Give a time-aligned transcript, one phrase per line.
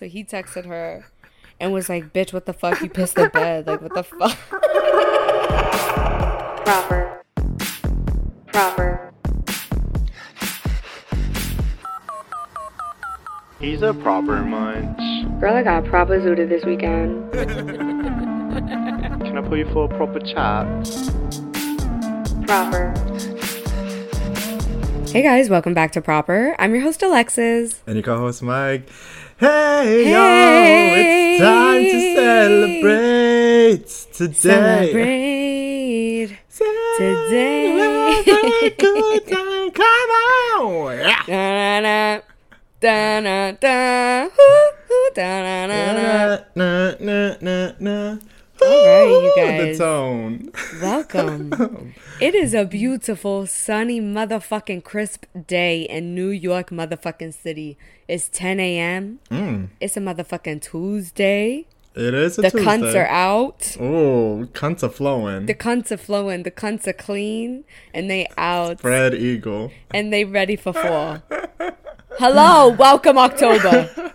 [0.00, 1.04] So he texted her
[1.60, 2.80] and was like, "Bitch, what the fuck?
[2.80, 3.66] You pissed the bed?
[3.66, 4.38] Like, what the fuck?"
[6.64, 7.22] proper,
[8.46, 9.12] proper,
[13.60, 14.96] He's a proper munch.
[15.38, 17.30] Girl, I got a proper zooted this weekend.
[17.32, 20.66] Can I pull you for a proper chat?
[22.46, 22.94] proper,
[25.08, 26.56] Hey guys, welcome back to Proper.
[26.58, 27.82] I'm your host Alexis.
[27.86, 28.88] And your co-host Mike.
[29.40, 30.12] Hey, Hey.
[30.12, 30.20] yo,
[31.00, 34.34] it's time to celebrate today.
[34.34, 36.36] Celebrate
[36.98, 38.22] today.
[38.26, 39.70] Celebrate good time.
[39.70, 40.10] Come
[40.60, 40.98] on.
[40.98, 41.22] Yeah.
[41.26, 42.20] Da-na-na,
[42.80, 43.76] da-na-da,
[44.28, 46.38] hoo-hoo, da-na-na-na.
[46.54, 48.18] Na, na, na, na.
[48.70, 49.78] All right, you guys.
[49.78, 50.52] The tone.
[50.80, 51.94] Welcome.
[52.20, 57.78] It is a beautiful, sunny, motherfucking crisp day in New York, motherfucking city.
[58.08, 59.20] It's 10 a.m.
[59.30, 61.66] Mm, It's a motherfucking Tuesday.
[61.94, 62.66] it is a The Tuesday.
[62.66, 63.74] cunts are out.
[63.80, 65.46] Oh, cunts are flowing.
[65.46, 66.42] The cunts are flowing.
[66.42, 67.64] The cunts are clean.
[67.94, 68.80] And they out.
[68.82, 69.72] Fred Eagle.
[69.92, 71.22] And they ready for fall.
[72.18, 72.68] Hello.
[72.68, 74.12] Welcome, October.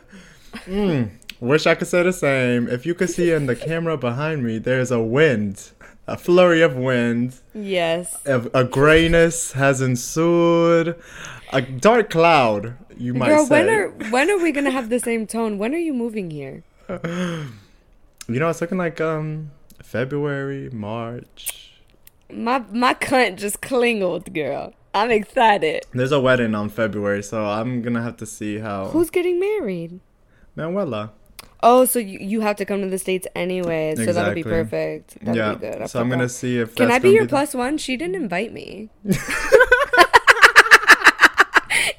[1.46, 2.68] Wish I could say the same.
[2.68, 5.72] If you could see in the camera behind me, there's a wind,
[6.08, 7.36] a flurry of wind.
[7.54, 8.26] Yes.
[8.26, 10.96] A, a grayness has ensued.
[11.54, 13.64] A dark cloud, you might Girl, say.
[13.64, 15.60] when are when are we gonna have the same tone?
[15.60, 16.64] When are you moving here?
[18.28, 19.52] You know, it's looking like um
[19.84, 21.74] February, March.
[22.34, 24.74] My my cunt just clingled, girl.
[24.96, 25.86] I'm excited.
[25.94, 28.88] There's a wedding on February, so I'm gonna have to see how.
[28.88, 30.00] Who's getting married?
[30.56, 31.12] Manuela?
[31.68, 35.18] Oh, so you, you have to come to the states anyway, so that'll be perfect.
[35.20, 35.56] That'll yeah.
[35.56, 35.82] be good.
[35.82, 36.76] I'll so I'm gonna that- see if.
[36.76, 37.80] Can I be your the- plus one?
[37.80, 38.92] She didn't invite me.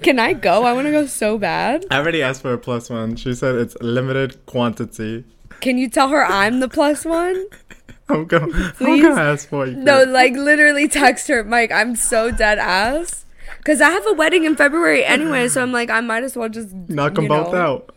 [0.02, 0.62] Can I go?
[0.62, 1.84] I want to go so bad.
[1.90, 3.16] I already asked for a plus one.
[3.16, 5.24] She said it's limited quantity.
[5.60, 7.46] Can you tell her I'm the plus one?
[8.08, 9.74] I'm gonna, I'm gonna ask for you.
[9.74, 11.72] No, like literally text her, Mike.
[11.72, 13.24] I'm so dead ass.
[13.64, 16.48] Cause I have a wedding in February anyway, so I'm like, I might as well
[16.48, 17.58] just knock them both know.
[17.58, 17.92] out.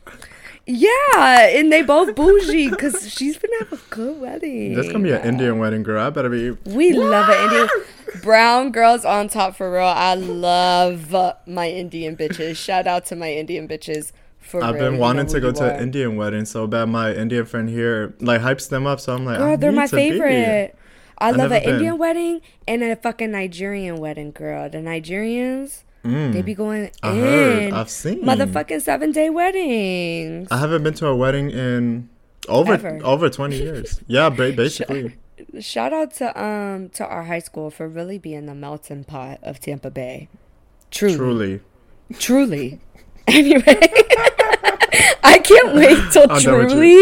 [0.65, 4.75] Yeah, and they both bougie because she's gonna have a good wedding.
[4.75, 6.05] This gonna be an Indian wedding, girl.
[6.05, 6.51] I better be.
[6.65, 7.67] We love it, Indian.
[8.23, 9.83] Brown girls on top for real.
[9.83, 12.55] I love uh, my Indian bitches.
[12.57, 14.11] Shout out to my Indian bitches.
[14.39, 14.85] For I've real.
[14.85, 16.85] been You wanting know to go to an Indian wedding so bad.
[16.89, 19.77] My Indian friend here like hypes them up, so I'm like, Girl, I they're need
[19.77, 20.75] my to favorite.
[21.17, 21.73] I I've love an been.
[21.75, 24.69] Indian wedding and a fucking Nigerian wedding, girl.
[24.69, 26.91] The Nigerians, they be going Mm.
[27.03, 27.17] I in.
[27.19, 27.73] heard.
[27.73, 28.23] I've seen.
[28.23, 30.47] Motherfucking seven day weddings.
[30.51, 32.09] I haven't been to a wedding in
[32.47, 32.99] over Ever.
[33.03, 33.99] over 20 years.
[34.07, 35.15] Yeah, basically.
[35.59, 39.59] Shout out to um to our high school for really being the melting pot of
[39.59, 40.27] Tampa Bay.
[40.91, 41.15] Truly.
[41.17, 41.59] Truly.
[42.19, 42.79] Truly.
[43.29, 43.79] Anyway.
[45.23, 46.97] I can't wait till Truly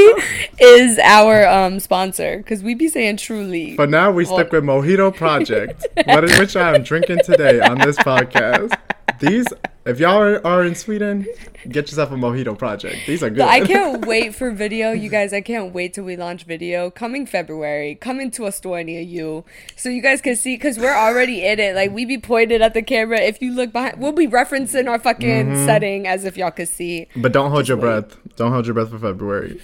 [0.59, 3.75] is our um sponsor because we be saying Truly.
[3.75, 7.97] But now we stick with Mojito Project, what which I am drinking today on this
[7.97, 8.77] podcast.
[9.19, 9.45] These,
[9.85, 11.25] if y'all are, are in Sweden,
[11.69, 12.97] get yourself a Mojito Project.
[13.07, 13.41] These are good.
[13.41, 15.33] I can't wait for video, you guys.
[15.33, 17.95] I can't wait till we launch video coming February.
[17.95, 19.43] Coming to a store near you,
[19.75, 21.75] so you guys can see because we're already in it.
[21.75, 23.19] Like we be pointed at the camera.
[23.19, 25.65] If you look behind, we'll be referencing our fucking Mm-hmm.
[25.65, 27.07] setting as if y'all could see.
[27.15, 27.81] But don't hold your wait.
[27.81, 28.17] breath.
[28.35, 29.59] Don't hold your breath for February.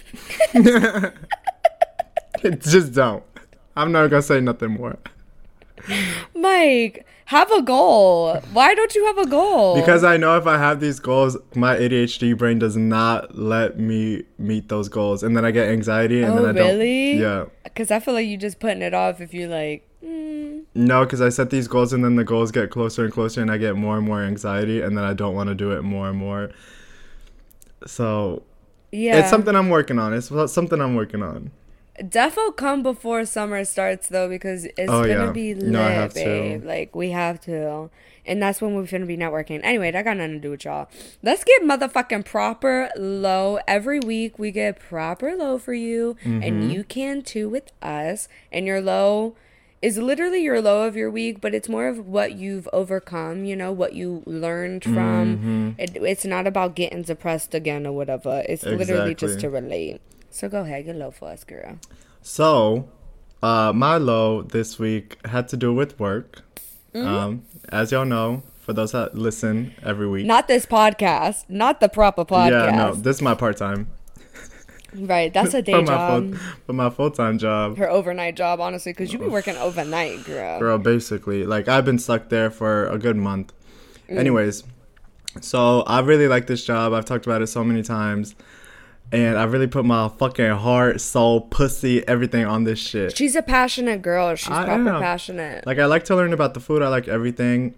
[2.60, 3.24] Just don't.
[3.76, 4.98] I'm not gonna say nothing more.
[6.36, 8.36] Mike, have a goal.
[8.54, 9.76] Why don't you have a goal?
[9.76, 14.24] Because I know if I have these goals, my ADHD brain does not let me
[14.38, 16.82] meet those goals, and then I get anxiety, and oh then I don't.
[17.20, 17.46] Yeah.
[17.64, 21.22] Because I feel like you're just putting it off if you're like, mm, No, because
[21.22, 23.76] I set these goals, and then the goals get closer and closer, and I get
[23.76, 26.52] more and more anxiety, and then I don't want to do it more and more.
[27.86, 28.44] So
[28.92, 29.20] yeah.
[29.20, 30.14] it's something I'm working on.
[30.14, 31.52] It's something I'm working on.
[32.02, 35.32] Defo come before summer starts though because it's Oh, gonna yeah.
[35.32, 36.24] be lit, No, have to.
[36.24, 36.66] babe.
[36.66, 37.92] Like we have to,
[38.26, 39.60] and that's when we're gonna be networking.
[39.64, 40.90] Anyway, that got nothing to do with y'all.
[41.22, 44.40] Let's get motherfucking proper low every week.
[44.40, 46.42] We get proper low for you, Mm-hmm.
[46.44, 48.28] and you can too with us.
[48.52, 49.36] And your low
[49.84, 53.44] is literally your low of your week, but it's more of what you've overcome.
[53.46, 54.96] You know what you learned from.
[55.38, 55.70] Mm-hmm.
[55.78, 58.44] It, it's not about getting depressed again or whatever.
[58.50, 60.02] It's literally just to relate.
[60.34, 61.78] So go ahead, get low for us, girl.
[62.24, 62.90] So,
[63.44, 66.42] uh, my low this week had to do with work.
[66.92, 67.08] Mm-hmm.
[67.08, 70.26] Um, as y'all know, for those that listen every week.
[70.26, 72.72] Not this podcast, not the proper podcast.
[72.72, 73.90] Yeah, no, this is my part time.
[74.96, 76.24] Right, that's a day For my job.
[76.24, 77.78] full, for my full time job.
[77.78, 80.60] Her overnight job, honestly, because you be working overnight, girl.
[80.60, 83.54] Girl, basically, like I've been stuck there for a good month.
[84.10, 84.18] Mm.
[84.18, 84.64] Anyways,
[85.42, 86.94] so I really like this job.
[86.94, 88.34] I've talked about it so many times,
[89.14, 93.16] and I really put my fucking heart, soul, pussy, everything on this shit.
[93.16, 94.36] She's a passionate girl.
[94.36, 95.02] She's I proper am.
[95.02, 95.66] passionate.
[95.66, 96.82] Like I like to learn about the food.
[96.82, 97.76] I like everything.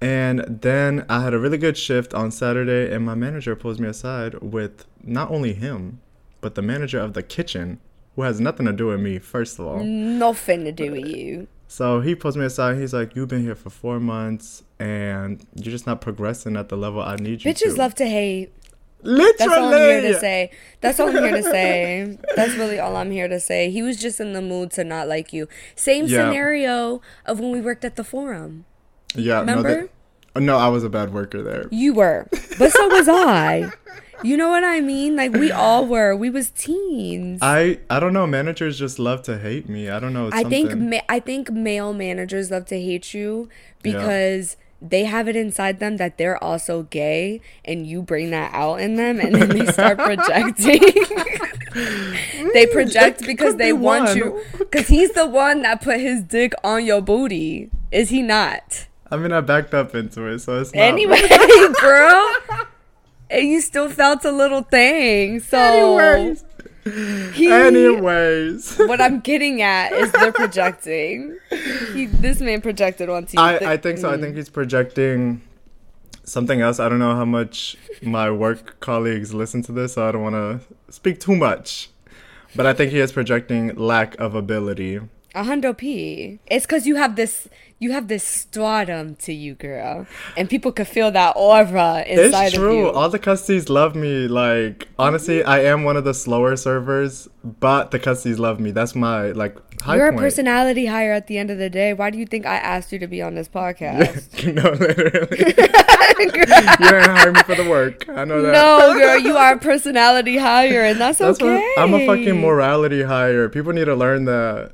[0.00, 3.88] And then I had a really good shift on Saturday, and my manager pulls me
[3.88, 6.00] aside with not only him,
[6.42, 7.78] but the manager of the kitchen,
[8.16, 9.18] who has nothing to do with me.
[9.18, 11.46] First of all, Nothing to do with you.
[11.68, 12.76] so he pulls me aside.
[12.76, 16.76] He's like, "You've been here for four months, and you're just not progressing at the
[16.76, 18.52] level I need you to." Bitches love to hate.
[19.04, 19.34] Literally.
[19.38, 20.50] That's all I'm here to say.
[20.80, 22.18] That's all I'm here to say.
[22.36, 23.70] That's really all I'm here to say.
[23.70, 25.48] He was just in the mood to not like you.
[25.76, 26.24] Same Yeah.
[26.26, 28.64] scenario of when we worked at the forum.
[29.14, 29.82] Yeah, no, Remember?
[29.82, 29.88] they-
[30.36, 31.66] oh, no, I was a bad worker there.
[31.70, 32.26] You were,
[32.58, 33.70] but so was I.
[34.22, 35.16] You know what I mean?
[35.16, 36.16] Like we all were.
[36.16, 37.40] We was teens.
[37.42, 38.26] I I don't know.
[38.26, 39.90] Managers just love to hate me.
[39.90, 40.28] I don't know.
[40.28, 43.50] It's I think ma- I think male managers love to hate you
[43.82, 48.80] because they have it inside them that they're also gay, and you bring that out
[48.80, 50.80] in them, and then they start projecting.
[52.52, 54.16] they mm, project because they want one.
[54.16, 54.44] you.
[54.58, 57.70] Because he's the one that put his dick on your booty.
[57.90, 58.86] Is he not?
[59.10, 60.80] I mean, I backed up into it, so it's not.
[60.80, 61.20] Anyway,
[61.80, 62.32] girl.
[63.30, 65.40] And you still felt a little thing.
[65.40, 66.44] So Anyways.
[66.84, 68.76] He, Anyways.
[68.78, 71.38] what I'm getting at is they're projecting.
[71.92, 73.42] He, this man projected onto you.
[73.42, 74.10] I, I think so.
[74.10, 74.20] I mm.
[74.20, 75.40] think he's projecting
[76.24, 76.80] something else.
[76.80, 80.34] I don't know how much my work colleagues listen to this, so I don't want
[80.34, 81.90] to speak too much.
[82.56, 84.96] But I think he is projecting lack of ability.
[85.34, 86.38] A hundo P.
[86.46, 87.48] It's because you have this,
[87.84, 90.06] you have this stardom to you, girl,
[90.38, 92.90] and people could feel that aura inside It's true.
[92.90, 94.26] All the custies love me.
[94.26, 98.70] Like honestly, I am one of the slower servers, but the custies love me.
[98.70, 101.92] That's my like high You're a personality hire at the end of the day.
[101.92, 104.32] Why do you think I asked you to be on this podcast?
[104.54, 105.38] no, literally.
[106.18, 108.08] you didn't hire me for the work.
[108.08, 108.52] I know that.
[108.52, 111.74] no, girl, you are a personality hire, and that's, That's okay.
[111.76, 113.50] I'm a fucking morality hire.
[113.50, 114.72] People need to learn that.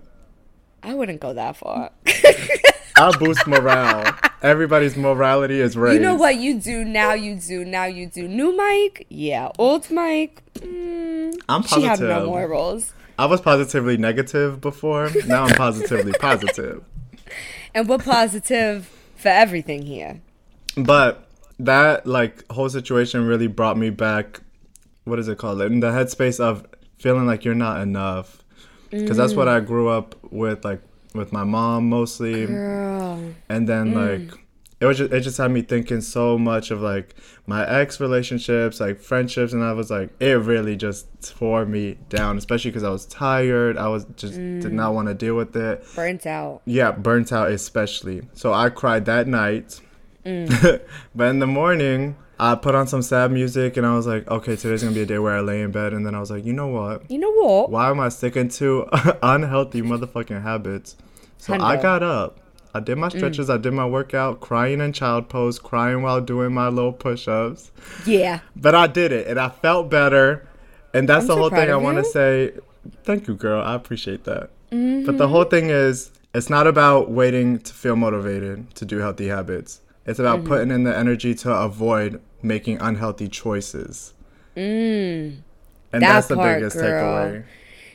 [0.85, 1.91] I wouldn't go that far.
[3.01, 4.15] I'll boost morale.
[4.43, 5.95] Everybody's morality is raised.
[5.95, 7.15] You know what you do now?
[7.15, 7.87] You do now.
[7.87, 9.51] You do new mic, yeah.
[9.59, 11.83] Old mic, mm, I'm positive.
[11.83, 12.93] she had no morals.
[13.19, 15.09] I was positively negative before.
[15.27, 16.85] Now I'm positively positive.
[17.75, 20.21] And we're positive for everything here.
[20.77, 21.27] But
[21.59, 24.41] that like whole situation really brought me back.
[25.05, 25.63] What is it called?
[25.63, 26.67] In the headspace of
[26.99, 28.45] feeling like you're not enough.
[28.91, 30.83] Because that's what I grew up with, like
[31.15, 32.47] with my mom mostly.
[32.47, 34.29] Girl, and then mm.
[34.29, 34.41] like
[34.81, 37.15] it was just it just had me thinking so much of like
[37.47, 42.39] my ex relationships like friendships and i was like it really just tore me down
[42.39, 43.77] especially because i was tired.
[43.77, 44.95] I was just did not mm.
[44.95, 45.85] want to deal with it.
[45.95, 46.63] Burnt out.
[46.65, 48.23] yeah burnt out especially.
[48.33, 49.81] So i cried that night.
[50.25, 50.81] Mm.
[51.15, 54.57] But in the morning i put on some sad music and i was like okay
[54.57, 56.45] today's gonna be a day where i lay in bed and then i was like
[56.45, 57.71] you know what You know what?
[57.71, 58.89] why am I sticking to
[59.23, 60.97] unhealthy motherfucking habits?
[61.39, 62.39] So I got up.
[62.75, 63.51] I did my stretches.
[63.51, 67.73] I did my workout, crying in child pose, crying while doing my little push ups.
[68.07, 68.41] Yeah.
[68.55, 70.47] But I did it and I felt better.
[70.95, 72.53] And that's I'm the so whole thing I want to say.
[73.05, 73.61] Thank you, girl.
[73.63, 74.51] I appreciate that.
[74.71, 75.17] But Mm-hmm.
[75.17, 79.81] the whole thing is, it's not about waiting to feel motivated to do healthy habits.
[80.07, 80.49] It's about Mm-hmm.
[80.49, 84.13] putting in the energy to avoid making unhealthy choices.
[84.57, 85.39] Mm.
[85.93, 87.05] And That that's the part, biggest girl.
[87.27, 87.45] takeaway.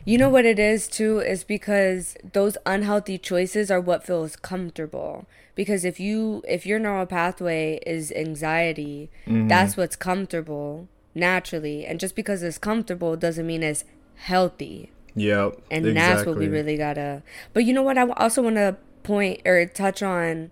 [0.07, 5.25] You know what it is too is because those unhealthy choices are what feels comfortable.
[5.55, 9.47] Because if you if your neural pathway is anxiety, Mm-hmm.
[9.47, 11.85] that's what's comfortable naturally.
[11.85, 13.83] And just because it's comfortable doesn't mean it's
[14.15, 14.91] healthy.
[15.15, 15.61] Yep.
[15.71, 17.23] And that's what we really gotta.
[17.53, 17.97] But you know what?
[17.97, 20.51] I also want to point or touch on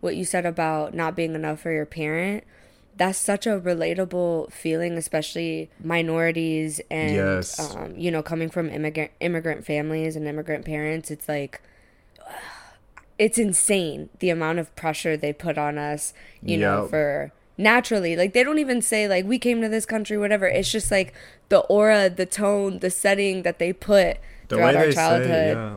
[0.00, 2.42] what you said about not being enough for your parent.
[2.98, 7.58] That's such a relatable feeling, especially minorities and Yes.
[7.74, 11.10] um, you know coming from immigrant immigrant families and immigrant parents.
[11.10, 11.62] It's like
[13.18, 16.12] it's insane the amount of pressure they put on us.
[16.42, 20.16] You know for naturally like they don't even say like we came to this country
[20.16, 21.12] whatever it's just like
[21.48, 25.76] the aura the tone the setting that they put the throughout our childhood say, yeah.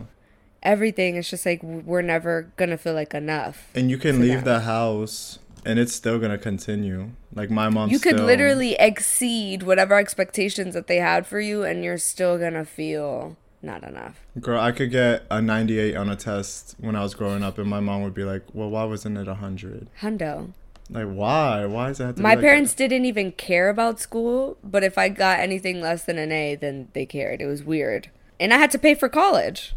[0.62, 4.54] everything is just like we're never gonna feel like enough And you can leave them.
[4.54, 7.12] the house and it's still gonna continue.
[7.34, 7.90] Like my mom.
[7.90, 12.38] you could still- literally exceed whatever expectations that they had for you and you're still
[12.38, 17.04] gonna feel not enough Girl, I could get a 98 on a test when I
[17.04, 19.88] was growing up, and my mom would be like, "Well, why wasn't it a 100?
[20.02, 20.54] hundo
[20.90, 21.66] Like, why?
[21.66, 22.90] Why is it have to?" be my like parents that?
[22.90, 26.88] didn't even care about school but if i got anything less than an a then
[26.94, 29.74] they cared it was weird and i had to pay for college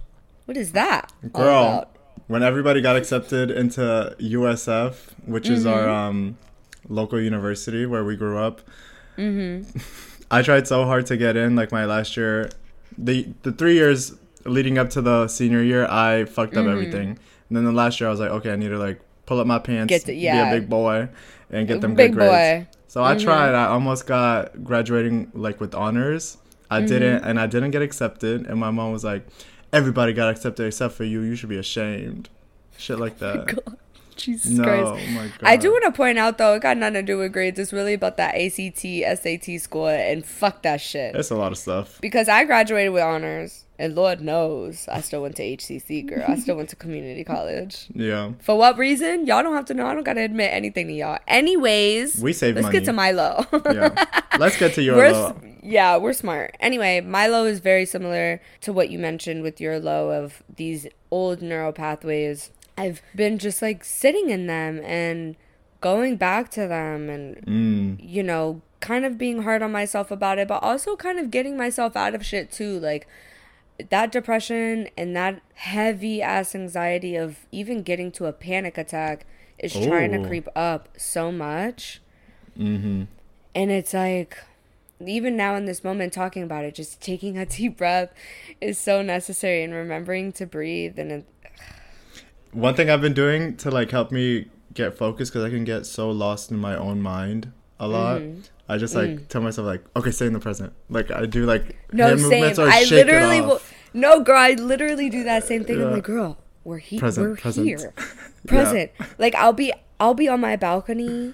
[0.47, 1.87] what is that Girl?
[2.35, 3.81] When everybody got accepted into
[4.19, 4.95] USF,
[5.35, 6.09] which is our Mm-hmm.
[6.09, 6.39] um,
[7.01, 8.57] local university where we grew up,
[9.17, 9.79] Mm-hmm.
[10.37, 11.55] I tried so hard to get in.
[11.55, 12.51] Like my last year,
[12.99, 14.01] the the three years
[14.57, 17.09] leading up to the senior year, I fucked up everything.
[17.49, 19.47] And then the last year, I was like, okay, I need to like pull up
[19.47, 20.51] my pants, Get to- yeah.
[20.51, 21.09] be a big boy,
[21.51, 22.33] and get them Big good grades.
[22.33, 22.47] boy.
[22.67, 22.89] Mm-hmm.
[22.89, 23.55] So I tried.
[23.55, 26.39] I almost got graduating like with honors.
[26.71, 26.87] I Mm-hmm.
[26.93, 28.47] didn't, and I didn't get accepted.
[28.49, 29.23] And my mom was like,
[29.75, 31.21] "Everybody got accepted except for you.
[31.23, 32.29] You should be ashamed."
[32.79, 33.79] Shit like oh that.
[34.17, 34.85] Jesus no, Christ.
[34.87, 35.33] Oh my God.
[35.43, 37.59] I do want to point out though, it got nothing to do with grades.
[37.59, 41.13] It's really about that ACT, SAT score, and fuck that shit.
[41.13, 42.01] That's a lot of stuff.
[42.01, 46.25] Because I graduated with honors, and Lord knows I still went to HCC, girl.
[46.29, 47.87] I still went to community college.
[47.95, 48.33] Yeah.
[48.41, 49.27] For what reason?
[49.27, 49.87] Y'all don't have to know.
[49.87, 51.19] I don't gotta admit anything to y'all.
[51.27, 52.79] Anyways, We save let's money.
[52.79, 53.47] get to Milo.
[53.73, 54.05] Yeah.
[54.39, 55.27] Let's get to your we're low.
[55.29, 56.57] s- yeah, we're smart.
[56.59, 61.41] Anyway, Milo is very similar to what you mentioned with your low of these old
[61.41, 62.51] neural pathways.
[62.77, 65.37] I've been just like sitting in them and
[65.81, 67.97] going back to them and Mm.
[68.01, 71.57] you know, kind of being hard on myself about it, but also kind of getting
[71.57, 72.79] myself out of shit too.
[72.81, 73.07] Like
[73.91, 79.27] that depression and that heavy ass anxiety of even getting to a panic attack
[79.59, 82.01] is trying to creep up so much.
[82.59, 83.05] Mm-hmm.
[83.55, 84.39] And it's like,
[85.05, 88.13] even now in this moment, talking about it, just taking a deep breath
[88.61, 90.99] is so necessary and remembering to breathe.
[90.99, 91.25] And it,
[92.55, 95.87] One thing I've been doing to like help me get focused because I can get
[95.87, 98.21] so lost in my own mind a lot.
[98.21, 98.41] Mm-hmm.
[98.69, 100.73] I just like tell myself like, okay, stay in the present.
[100.89, 102.45] Like I do like no, same.
[102.45, 103.61] I shake literally will.
[103.93, 105.81] No, girl, I literally do that same thing.
[105.81, 107.67] I'm like, girl, we're, he- Present, we're present.
[107.67, 107.95] here.
[108.47, 108.91] Present.
[109.19, 111.33] Like, I'll be, I'll be on my balcony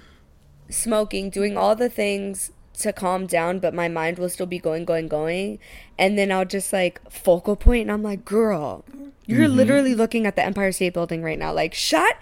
[0.68, 4.84] smoking, doing all the things to calm down, but my mind will still be going,
[4.84, 5.58] going, going.
[5.98, 8.84] And then I'll just like focal point and I'm like, girl,
[9.26, 9.56] you're Mm-hmm.
[9.56, 11.52] literally looking at the Empire State Building right now.
[11.52, 12.16] Like, shut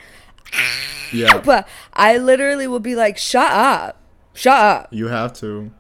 [1.13, 4.01] Yeah, But I literally will be like, shut up.
[4.35, 4.89] Shut up.
[4.93, 5.71] you have to.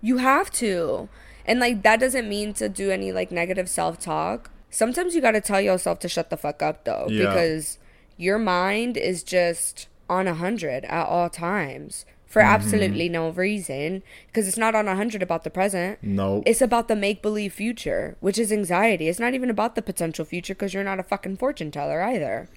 [0.00, 1.08] You have to.
[1.46, 4.50] And like that doesn't mean to do any like negative self talk.
[4.70, 7.06] Sometimes you gotta tell yourself to shut the fuck up though.
[7.08, 7.26] Yeah.
[7.28, 7.78] Because
[8.16, 12.04] your mind is just on a hundred at all times.
[12.34, 12.52] For mm-hmm.
[12.52, 14.02] absolutely no reason.
[14.26, 16.02] Because it's not on a hundred about the present.
[16.02, 16.42] No.
[16.44, 19.06] It's about the make believe future, which is anxiety.
[19.06, 22.48] It's not even about the potential future because you're not a fucking fortune teller either.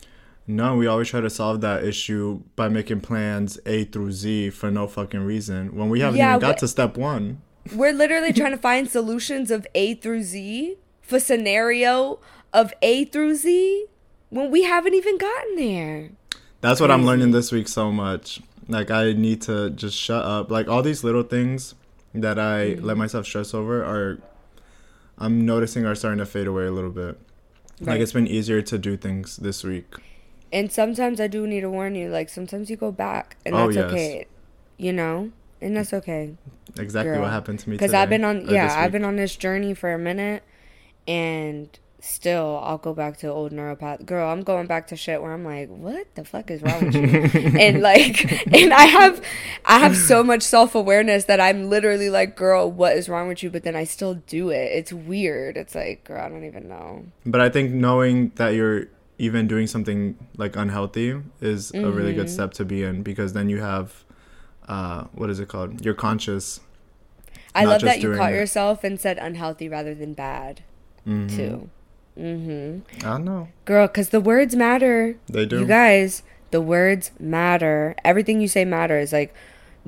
[0.47, 4.71] No, we always try to solve that issue by making plans A through Z for
[4.71, 7.43] no fucking reason when we haven't Yeah, even got to step one.
[7.71, 12.17] We're literally trying to find solutions of A through Z for scenario
[12.51, 13.85] of A through Z
[14.29, 16.09] when we haven't even gotten there.
[16.61, 18.41] That's what I'm learning this week so much.
[18.67, 20.51] Like I need to just shut up.
[20.51, 21.75] Like all these little things
[22.13, 22.85] that I Mm-hmm.
[22.85, 24.19] let myself stress over are
[25.17, 27.19] I'm noticing are starting to fade away a little bit.
[27.79, 29.85] Like it's been easier to do things this week.
[30.51, 33.65] And sometimes I do need to warn you, like sometimes you go back and Oh,
[33.71, 33.91] that's yes.
[33.91, 34.27] okay.
[34.77, 35.31] You know?
[35.61, 36.35] And that's okay.
[36.77, 37.21] Exactly Girl.
[37.21, 37.93] what happened to me Because.
[37.93, 40.43] I've been on yeah, I've been on this journey for a minute
[41.07, 41.67] and
[41.99, 45.43] still I'll go back to old neuropath girl, I'm going back to shit where I'm
[45.43, 47.01] like, what the fuck is wrong with you?
[47.59, 49.21] and like and I have
[49.65, 53.41] I have so much self awareness that I'm literally like, girl, what is wrong with
[53.41, 53.49] you?
[53.49, 54.71] But then I still do it.
[54.73, 55.57] It's weird.
[55.57, 57.05] It's like, girl, I don't even know.
[57.25, 58.85] But I think knowing that you're
[59.17, 62.19] even doing something like unhealthy is a really Mm-hmm.
[62.19, 64.03] good step to be in because then you have
[64.67, 65.83] uh what is it called?
[65.83, 66.59] You're conscious.
[67.55, 68.35] I love that you caught it.
[68.35, 70.61] yourself and said unhealthy rather than bad
[71.07, 71.35] Mhm.
[71.35, 71.69] too.
[72.17, 73.05] Mm-hmm.
[73.05, 73.47] I don't know.
[73.65, 75.17] Girl, because the words matter.
[75.27, 75.59] They do.
[75.59, 77.95] You guys, the words matter.
[78.03, 79.13] Everything you say matters.
[79.13, 79.33] Like,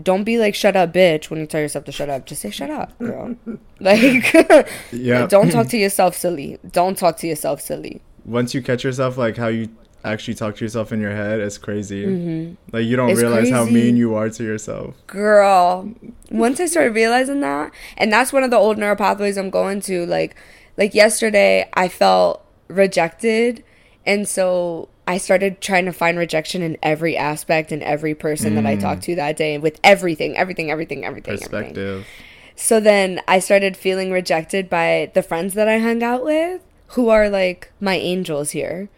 [0.02, 2.26] don't be like, shut up, bitch, when you tell yourself to shut up.
[2.26, 3.36] Just say, shut up, girl.
[3.80, 4.34] like,
[4.92, 5.26] Yeah.
[5.30, 6.60] don't talk to yourself silly.
[6.72, 8.02] Don't talk to yourself silly.
[8.26, 9.70] Once you catch yourself like how you
[10.04, 12.56] actually talk to yourself in your head, it's crazy.
[12.72, 14.96] Like you don't It's realize how mean you are to yourself.
[15.08, 15.92] Girl,
[16.30, 19.82] once I started realizing that, and that's one of the old neural pathways I'm going
[19.82, 20.36] to, like,
[20.80, 23.64] like yesterday, I felt rejected.
[24.06, 28.66] And so I started trying to find rejection in every aspect and every person that
[28.66, 28.80] I mm.
[28.80, 31.34] talked to that day with everything, everything, everything, everything.
[31.34, 31.50] everything.
[31.50, 32.08] Perspective.
[32.56, 37.10] So then I started feeling rejected by the friends that I hung out with, who
[37.10, 38.90] are like my angels here.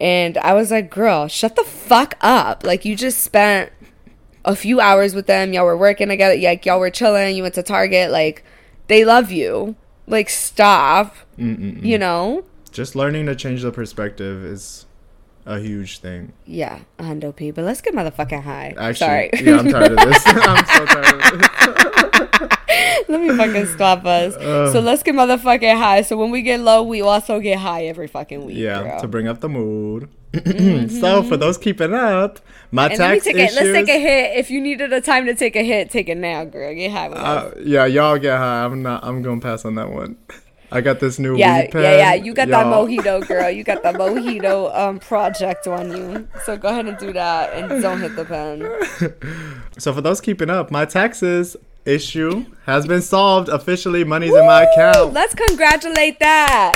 [0.00, 2.64] And I was like, girl, shut the fuck up.
[2.64, 3.72] Like, you just spent
[4.44, 5.52] a few hours with them.
[5.52, 6.36] Y'all were working together.
[6.36, 7.36] Like, y'all were chilling.
[7.36, 8.10] You went to Target.
[8.10, 8.44] Like,
[8.86, 9.76] they love you.
[10.08, 11.14] Like, stop.
[11.38, 11.84] Mm-mm-mm.
[11.84, 12.44] You know?
[12.72, 14.86] Just learning to change the perspective is
[15.46, 16.32] a huge thing.
[16.46, 17.50] Yeah, hundo P.
[17.50, 18.74] But let's get motherfucking high.
[18.76, 19.30] Actually, Sorry.
[19.42, 20.22] yeah, I'm tired of this.
[20.26, 22.58] I'm so tired of this.
[23.08, 24.34] Let me fucking stop us.
[24.72, 26.02] so let's get motherfucking high.
[26.02, 28.58] So when we get low, we also get high every fucking week.
[28.58, 29.00] Yeah, girl.
[29.00, 30.10] to bring up the mood.
[30.88, 33.56] So for those keeping up, my And let tax a, issues.
[33.56, 34.36] let's take a hit.
[34.38, 36.74] If you needed a time to take a hit, take it now, girl.
[36.74, 38.64] Get high with uh, yeah, y'all get high.
[38.64, 39.02] I'm not.
[39.04, 40.16] I'm gonna pass on that one.
[40.70, 41.82] I got this new Yeah, weed pen.
[41.82, 42.14] yeah, yeah.
[42.14, 42.86] You got that y'all.
[42.86, 43.50] mojito, girl.
[43.50, 46.28] You got that mojito um project on you.
[46.44, 49.62] So go ahead and do that, and don't hit the pen.
[49.78, 51.56] So for those keeping up, my taxes
[51.86, 54.04] issue has been solved officially.
[54.04, 55.12] Money's in my account.
[55.14, 56.72] Let's congratulate that.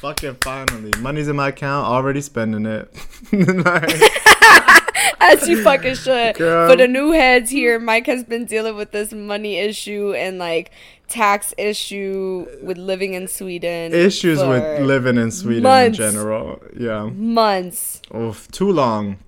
[0.00, 1.86] Fucking finally, money's in my account.
[1.86, 2.88] Already spending it.
[5.20, 6.36] As you fucking should.
[6.36, 6.70] Girl.
[6.70, 10.70] For the new heads here, Mike has been dealing with this money issue and like
[11.08, 13.92] tax issue with living in Sweden.
[13.92, 15.98] issues with living in Sweden months.
[15.98, 16.62] in general.
[16.78, 17.06] Yeah.
[17.06, 18.00] months.
[18.14, 19.18] Oof, too long.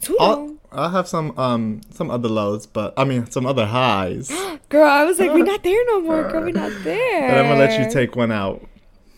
[0.00, 0.58] Too I'll, long.
[0.70, 4.28] I'll have some um some other lows, but I mean some other highs.
[4.68, 6.42] Girl, I was like, we're not there no more, girl.
[6.42, 7.28] We're not there.
[7.28, 8.64] But I'm gonna let you take one out.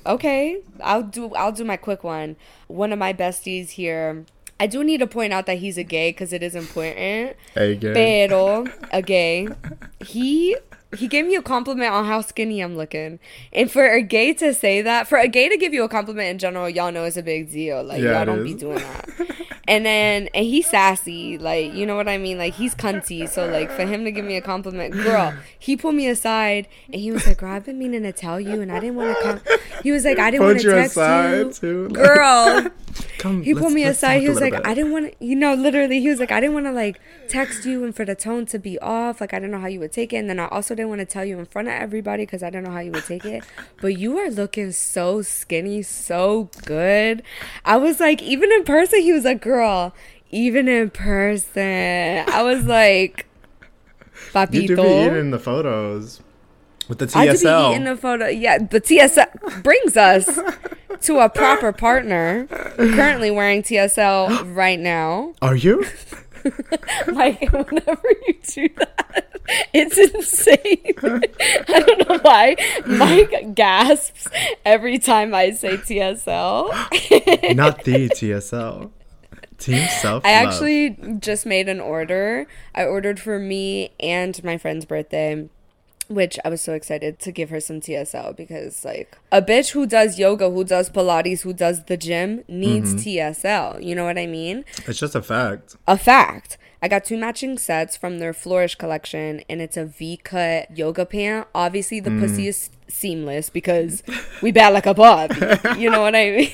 [0.06, 1.34] Okay, I'll do.
[1.34, 2.36] I'll do my quick one.
[2.68, 4.24] One of my besties here.
[4.58, 7.36] I do need to point out that he's a gay because it is important.
[7.54, 7.92] Hey, gay.
[7.92, 9.48] Pero a gay,
[10.00, 10.56] he
[10.96, 13.18] he gave me a compliment on how skinny I'm looking,
[13.52, 16.28] and for a gay to say that, for a gay to give you a compliment
[16.28, 17.82] in general, y'all know it's a big deal.
[17.82, 19.10] Like Yeah, y'all don't be doing that.
[19.68, 22.38] and then and he's sassy, like you know what I mean.
[22.38, 25.94] Like he's cunty, so like for him to give me a compliment, girl, he pulled
[25.94, 28.80] me aside and he was like, "Girl, I've been meaning to tell you, and I
[28.80, 31.88] didn't want to come." He was like, "I didn't want to text you, too.
[31.90, 32.68] girl."
[33.18, 34.22] Come, He pulled me aside.
[34.22, 34.66] He was like, bit.
[34.66, 37.00] I didn't want to, you know, literally, he was like, I didn't want to like
[37.28, 39.20] text you and for the tone to be off.
[39.20, 40.16] Like, I didn't know how you would take it.
[40.16, 42.50] And then I also didn't want to tell you in front of everybody because I
[42.50, 43.44] didn't know how you would take it.
[43.80, 47.22] But you are looking so skinny, so good.
[47.64, 49.94] I was like, even in person, he was like, girl,
[50.30, 52.24] even in person.
[52.28, 53.26] I was like,
[54.34, 55.06] You do be Papito.
[55.12, 56.20] eating the photos
[56.88, 57.70] with the I could be TSL.
[57.70, 58.26] eating the photo.
[58.28, 60.38] Yeah, the TSL brings us
[61.02, 62.46] to a proper partner.
[62.76, 65.34] Currently wearing TSL right now.
[65.42, 65.84] Are you?
[67.06, 69.38] Like whenever you do that,
[69.72, 70.94] it's insane.
[71.68, 74.28] I don't know why Mike gasps
[74.64, 76.68] every time I say TSL.
[77.56, 78.90] Not the TSL.
[79.58, 80.24] Team self.
[80.26, 82.46] I actually just made an order.
[82.74, 85.48] I ordered for me and my friend's birthday,
[86.08, 89.86] which I was so excited to give her some TSL because, like, a bitch who
[89.86, 93.08] does yoga, who does Pilates, who does the gym needs mm-hmm.
[93.08, 93.82] TSL.
[93.84, 94.64] You know what I mean?
[94.86, 95.76] It's just a fact.
[95.86, 96.58] A fact.
[96.82, 101.06] I got two matching sets from their Flourish collection, and it's a V cut yoga
[101.06, 101.48] pant.
[101.54, 102.20] Obviously, the mm.
[102.20, 104.02] pussy is seamless because
[104.42, 105.32] we bat like a bub.
[105.78, 106.50] you know what I mean?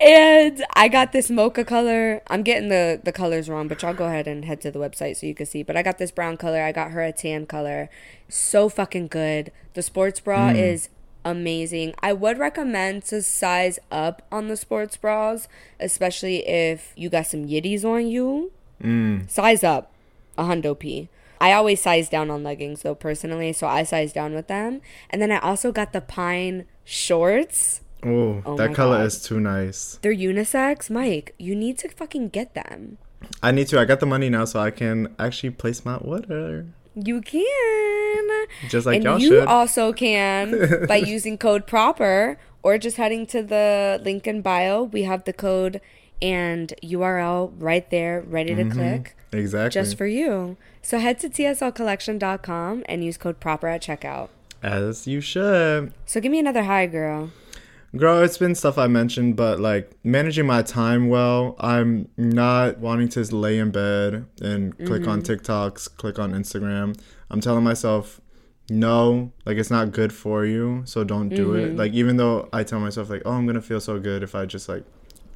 [0.05, 2.21] and I got this mocha color.
[2.27, 5.17] I'm getting the the colors wrong, but y'all go ahead and head to the website
[5.17, 5.63] so you can see.
[5.63, 6.61] But I got this brown color.
[6.61, 7.89] I got her a tan color.
[8.29, 9.51] So fucking good.
[9.73, 10.57] The sports bra mm.
[10.57, 10.89] is
[11.25, 11.95] amazing.
[12.01, 15.47] I would recommend to size up on the sports bras,
[15.79, 18.51] especially if you got some yitties on you.
[18.83, 19.27] Mm.
[19.29, 19.91] Size up,
[20.37, 21.09] a hundo p.
[21.41, 24.81] I always size down on leggings though personally, so I size down with them.
[25.09, 27.81] And then I also got the pine shorts.
[28.05, 29.05] Oh, Oh that color God.
[29.07, 29.97] is too nice.
[30.01, 30.89] They're unisex.
[30.89, 32.97] Mike, you need to fucking get them.
[33.41, 33.79] I need to.
[33.79, 36.67] I got the money now, so I can actually place my order.
[36.95, 38.27] You can.
[38.69, 39.47] Just like and y'all you should.
[39.47, 44.83] also can by using code proper or just heading to the link in bio.
[44.83, 45.81] We have the code
[46.21, 48.71] and URL right there, ready to Mm-hmm.
[48.79, 49.73] click exactly.
[49.81, 50.55] just for you.
[50.81, 54.29] So head to tslcollection.com and use code proper at checkout.
[54.63, 55.93] As you should.
[56.05, 57.31] So give me another high, girl.
[57.97, 61.55] Girl, it's been stuff I mentioned, but like managing my time well.
[61.59, 65.31] I'm not wanting to just lay in bed and click on mm-hmm.
[65.31, 66.99] TikToks, click on Instagram.
[67.29, 68.19] I'm telling myself,
[68.69, 71.69] no, like it's not good for you, so don't do it.
[71.69, 71.77] Mm-hmm.
[71.77, 74.45] Like even though I tell myself like, oh, I'm gonna feel so good if I
[74.45, 74.83] just like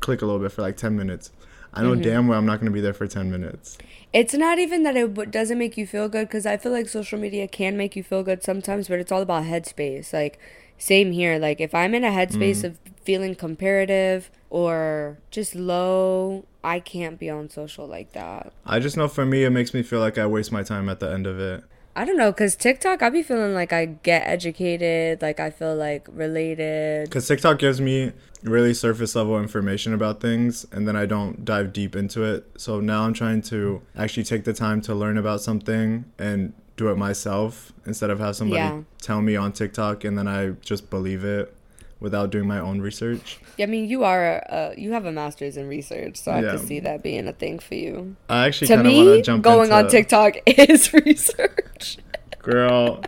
[0.02, 1.32] click a little bit for like 10 minutes.
[1.74, 2.02] I know mm-hmm.
[2.02, 3.78] damn well I'm not gonna be there for 10 minutes.
[4.12, 7.20] It's not even that it doesn't make you feel good because I feel like social
[7.20, 10.12] media can make you feel good sometimes, but it's all about headspace.
[10.12, 10.40] Like,
[10.80, 11.38] same here.
[11.38, 12.64] Like, if I'm in a headspace mm.
[12.64, 18.52] of feeling comparative or just low, I can't be on social like that.
[18.66, 21.00] I just know for me, it makes me feel like I waste my time at
[21.00, 21.64] the end of it.
[21.96, 25.76] I don't know, because TikTok, I be feeling like I get educated, like I feel
[25.76, 27.10] like related.
[27.10, 31.74] Because TikTok gives me really surface level information about things, and then I don't dive
[31.74, 32.46] deep into it.
[32.58, 36.88] So now I'm trying to actually take the time to learn about something and do
[36.90, 38.82] it myself instead of have somebody Yeah.
[39.02, 41.54] tell me on TikTok and then I just believe it
[42.00, 43.38] without doing my own research.
[43.58, 46.52] Yeah, I mean, you are, uh, you have a master's in research, so I Yeah.
[46.56, 48.16] can see that being a thing for you.
[48.30, 51.98] I actually To kind of want me, jump going into on TikTok is research.
[52.42, 53.04] Girl,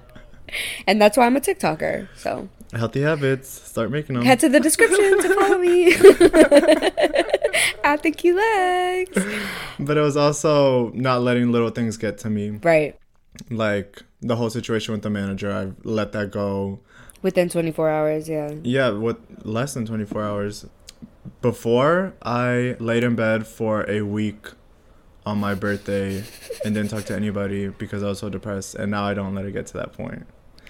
[0.85, 2.09] and that's why I'm a TikToker.
[2.17, 3.49] So Healthy habits.
[3.49, 4.23] Start making them.
[4.25, 5.87] Head to the description to follow me
[7.83, 9.17] at the Q legs.
[9.79, 12.59] But it was also not letting little things get to me.
[12.63, 12.95] Right.
[13.49, 16.79] Like the whole situation with the manager, I let that go.
[17.21, 18.53] Within 24 hours, yeah.
[18.63, 20.65] Yeah, with less than 24 hours.
[21.41, 24.47] Before, I laid in bed for a week
[25.25, 26.23] on my birthday
[26.65, 28.75] and didn't talk to anybody because I was so depressed.
[28.75, 30.25] And now I don't let it get to that point.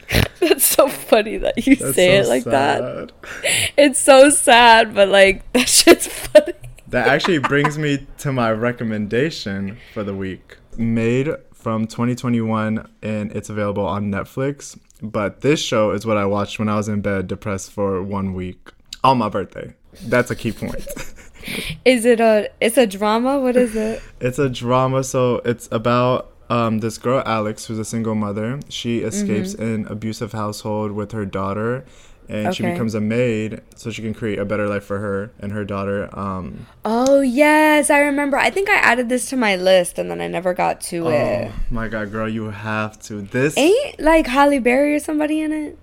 [0.39, 3.11] That's so funny that you That's say so it like that.
[3.77, 6.53] It's so sad, but like that shit's funny.
[6.87, 10.57] That actually brings me to my recommendation for the week.
[10.77, 11.29] Maid
[11.61, 14.77] from 2021 and it's available on Netflix.
[15.01, 18.33] But this show is what I watched when I was in bed depressed for one
[18.33, 18.71] week
[19.03, 19.73] on my birthday.
[20.05, 20.85] That's a key point.
[21.85, 23.39] Is it a it's a drama?
[23.39, 24.01] What is it?
[24.19, 28.59] it's a drama, so it's about um, this girl, Alex, who's a single mother.
[28.69, 31.85] She escapes an abusive household with her daughter.
[32.29, 35.51] And she becomes a maid so she can create a better life for her and
[35.51, 36.07] her daughter.
[36.17, 38.37] Um, Oh yes, I remember.
[38.37, 41.51] I think I added this to my list and then I never got to it.
[41.51, 43.21] oh my god, girl, you have to.
[43.21, 45.77] This Ain't like Halle Berry or somebody in it?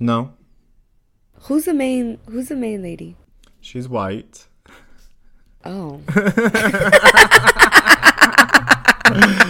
[0.00, 0.32] no,
[1.42, 3.16] Who's the main who's the main lady?
[3.60, 4.46] she's white.
[5.64, 6.00] Oh.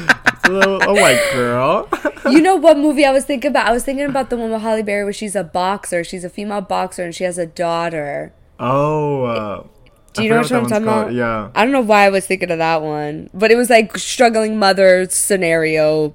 [0.51, 1.89] A, little, a white girl.
[2.31, 3.67] you know what movie I was thinking about?
[3.67, 6.03] I was thinking about the one with Halle Berry where she's a boxer.
[6.05, 8.33] She's a female boxer and she has a daughter.
[8.59, 9.63] Oh, uh,
[10.13, 11.13] Do you know forgot what I'm talking one's about?
[11.15, 11.51] Yeah.
[11.55, 14.59] I don't know why I was thinking of that one, but it was like struggling
[14.59, 16.15] mother scenario.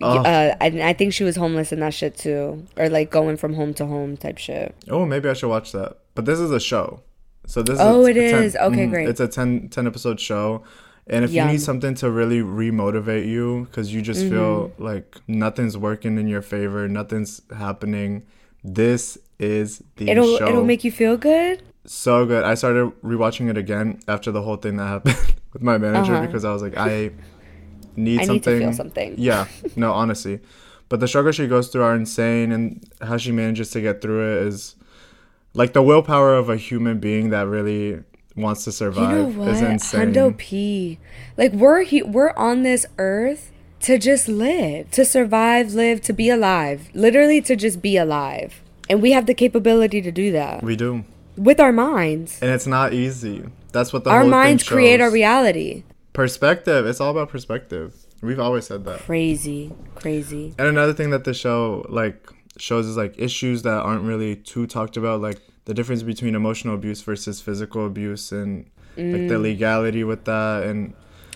[0.00, 0.18] Oh.
[0.18, 3.54] Uh, I, I think she was homeless in that shit too, or like going from
[3.54, 4.74] home to home type shit.
[4.88, 5.98] Oh, maybe I should watch that.
[6.14, 7.02] But this is a show.
[7.46, 8.62] So this Oh, is it a 10.
[8.72, 9.08] Okay, mhm, great.
[9.08, 10.62] It's a 10, 10 episode show.
[11.10, 14.82] And if you need something to really remotivate you because you just feel Mm-hmm.
[14.82, 18.24] like nothing's working in your favor, nothing's happening,
[18.62, 20.48] this is the It'll show.
[20.48, 21.62] it'll make you feel good.
[21.86, 22.44] so good.
[22.44, 25.16] I started rewatching it again after the whole thing that happened
[25.54, 26.26] with my manager Uh-huh.
[26.26, 27.10] because I was like, I
[27.96, 28.52] need I something.
[28.54, 29.14] need to feel something.
[29.16, 30.40] Yeah, no, honestly.
[30.90, 34.20] But the struggles she goes through are insane, and how she manages to get through
[34.36, 34.74] it is
[35.54, 38.02] like the willpower of a human being that really
[38.38, 39.48] wants to survive You know what?
[39.48, 40.12] is insane.
[40.14, 40.98] Hundo P.
[41.36, 46.30] Like we're he- we're on this earth to just live, to survive, live, to be
[46.30, 46.88] alive.
[46.94, 48.60] Literally to just be alive.
[48.90, 51.04] And we have the capability to do that we do,
[51.36, 52.40] with our minds.
[52.42, 53.44] and it's not easy.
[53.72, 55.84] That's what the Our whole minds create our reality.
[56.14, 56.86] perspective.
[56.86, 57.94] It's all about perspective.
[58.22, 59.00] We've always said that.
[59.00, 60.54] Crazy, crazy.
[60.58, 64.66] And another thing that the show like shows is like issues that aren't really too
[64.66, 68.64] talked about, like the difference between emotional abuse versus physical abuse, and
[68.96, 69.28] like Mm.
[69.28, 70.64] the legality with that.
[70.64, 70.94] And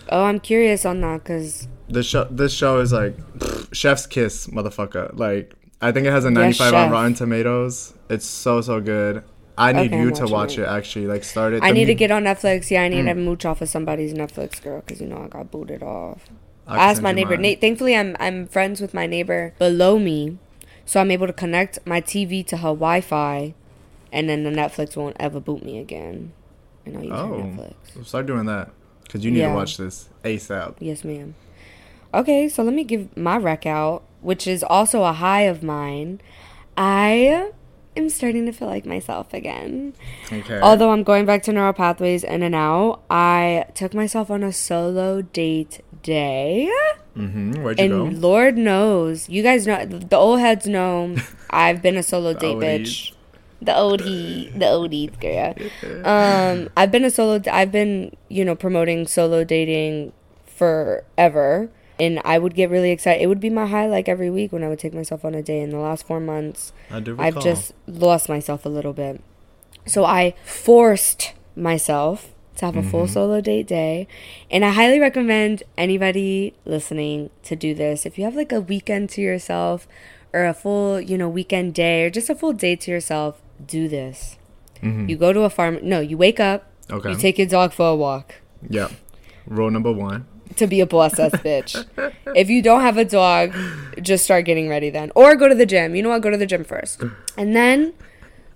[0.09, 4.47] Oh, I'm curious on that because the show, this show is like pfft, Chef's Kiss,
[4.47, 5.17] motherfucker.
[5.17, 6.91] Like I think it has a Yes, 95 on.
[6.91, 7.93] Rotten Tomatoes.
[8.09, 9.23] It's so so good.
[9.57, 10.63] I need Okay, you to watch it.
[10.63, 10.67] it.
[10.67, 11.61] Actually, like start it.
[11.63, 12.71] I need to get on Netflix.
[12.71, 13.09] Yeah, I need Mm.
[13.13, 16.21] to mooch off of somebody's Netflix girl because you know I got booted off.
[16.67, 17.37] I I asked my neighbor.
[17.37, 20.37] Nate, thankfully, I'm I'm friends with my neighbor below me,
[20.85, 23.53] so I'm able to connect my TV to her Wi-Fi,
[24.13, 26.31] and then the Netflix won't ever boot me again,
[26.85, 28.05] and I'll use her Oh, Netflix.
[28.05, 28.69] start doing that
[29.03, 29.49] because you need Yeah.
[29.49, 30.75] to watch this ASAP.
[30.79, 31.35] Yes, ma'am.
[32.13, 36.21] Okay, so let me give my rec out, which is also a high of mine.
[36.77, 37.49] I
[37.95, 39.93] am starting to feel like myself again.
[40.31, 40.59] Okay.
[40.59, 44.51] Although I'm going back to neural pathways in and out, I took myself on a
[44.51, 46.69] solo date day.
[47.17, 47.63] mm-hmm.
[47.63, 48.27] Where'd you And go?
[48.27, 51.15] Lord knows, you guys know, the old heads know,
[51.49, 53.12] I've been a solo date bitch.
[53.63, 55.53] The old he, the old heat girl.
[56.05, 57.41] Um, I've been a solo.
[57.51, 60.13] I've been, you know, promoting solo dating
[60.45, 63.21] forever, and I would get really excited.
[63.21, 65.41] It would be my high like every week when I would take myself on a
[65.41, 65.61] date.
[65.61, 69.21] In the last four months, I do I've just lost myself a little bit.
[69.85, 74.07] So I forced myself to have a full solo date day.
[74.49, 78.05] And I highly recommend anybody listening to do this.
[78.05, 79.87] If you have like a weekend to yourself
[80.31, 83.87] or a full, you know, weekend day or just a full day to yourself, do
[83.87, 84.37] this.
[84.81, 85.09] Mm-hmm.
[85.09, 85.79] You go to a farm.
[85.81, 86.69] No, you wake up.
[86.91, 87.11] Okay.
[87.11, 88.35] You take your dog for a walk
[88.69, 88.89] Yeah.
[89.47, 90.25] Rule number one.
[90.57, 91.85] to be a boss ass bitch.
[92.35, 93.53] If you don't have a dog,
[94.01, 95.11] just start getting ready then.
[95.15, 95.95] Or go to the gym.
[95.95, 96.21] You know what?
[96.21, 97.01] Go to the gym first.
[97.37, 97.93] And then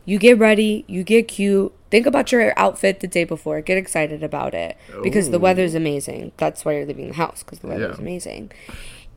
[0.05, 1.73] you get ready, you get cute.
[1.89, 3.62] Think about your outfit the day before.
[3.62, 6.33] Get excited about it because the weather's amazing.
[6.38, 8.01] That's why you're leaving the house because the weather's Yeah.
[8.01, 8.51] amazing.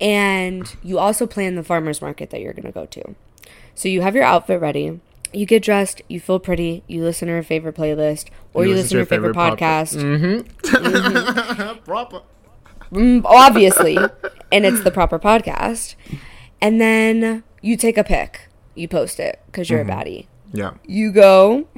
[0.00, 3.14] And you also plan the farmer's market that you're going to go to.
[3.74, 5.00] So you have your outfit ready.
[5.32, 8.90] You get dressed, you feel pretty, you listen to your favorite playlist, or you, listen
[8.90, 9.94] to your favorite, pop- podcast.
[11.84, 12.22] Proper.
[12.92, 13.96] Mm, obviously,
[14.50, 15.94] and it's the proper podcast.
[16.60, 18.48] And then you take a pic.
[18.74, 19.90] you post it because you're Mm-hmm.
[19.90, 20.26] a baddie.
[20.52, 20.70] Yeah.
[20.86, 21.68] You go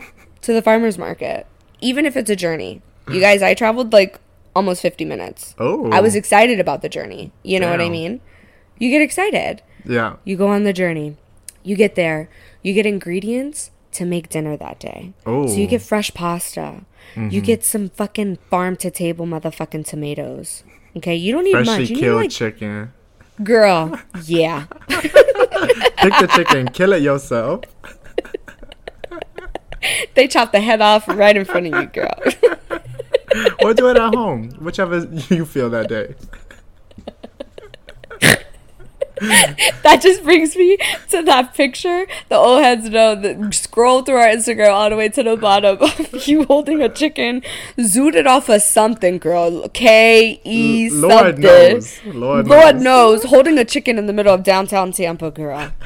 [0.40, 1.46] to the farmer's market,
[1.80, 2.80] even if it's a journey.
[3.10, 4.18] You guys, I traveled like
[4.56, 5.54] almost 50 minutes.
[5.58, 5.90] Oh.
[5.90, 7.32] I was excited about the journey.
[7.42, 8.20] You know what I mean?
[8.78, 9.60] You get excited.
[9.84, 10.16] Yeah.
[10.24, 11.16] You go on the journey.
[11.62, 12.30] You get there.
[12.62, 15.12] You get ingredients to make dinner that day.
[15.25, 15.70] So you Oh.
[15.70, 16.83] get fresh pasta.
[17.14, 17.38] You mm-hmm.
[17.40, 20.64] get some fucking farm to table motherfucking tomatoes.
[20.96, 21.90] Okay, you don't need Freshly much.
[21.90, 22.92] You need killed like chicken.
[23.42, 23.98] girl.
[24.25, 24.66] Yeah.
[24.88, 27.64] Pick the chicken, kill it yourself.
[30.14, 32.14] they chop the head off right in front of you, girl.
[33.64, 34.98] Or do it at home, whichever
[35.31, 36.14] you feel that day.
[39.82, 40.76] that just brings me
[41.11, 42.06] to that picture.
[42.28, 45.78] The old heads know that scroll through our Instagram all the way to the bottom
[45.80, 47.42] of you holding a chicken,
[47.78, 49.68] zooted off of something, girl.
[49.68, 52.00] K E L- Lord knows.
[52.06, 52.82] Lord, Lord knows.
[53.22, 55.70] knows, holding a chicken in the middle of downtown Tampa, girl.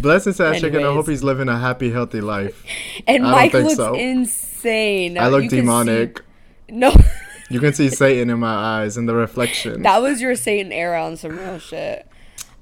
[0.00, 0.80] To that chicken.
[0.82, 2.64] I hope he's living a happy, healthy life.
[3.06, 3.94] And I Mike looks so.
[3.94, 5.18] insane.
[5.18, 6.20] I look You can see- demonic.
[6.70, 6.94] no,
[7.50, 9.82] You can see Satan in my eyes in the reflection.
[9.82, 12.06] that was your Satan era on some real shit.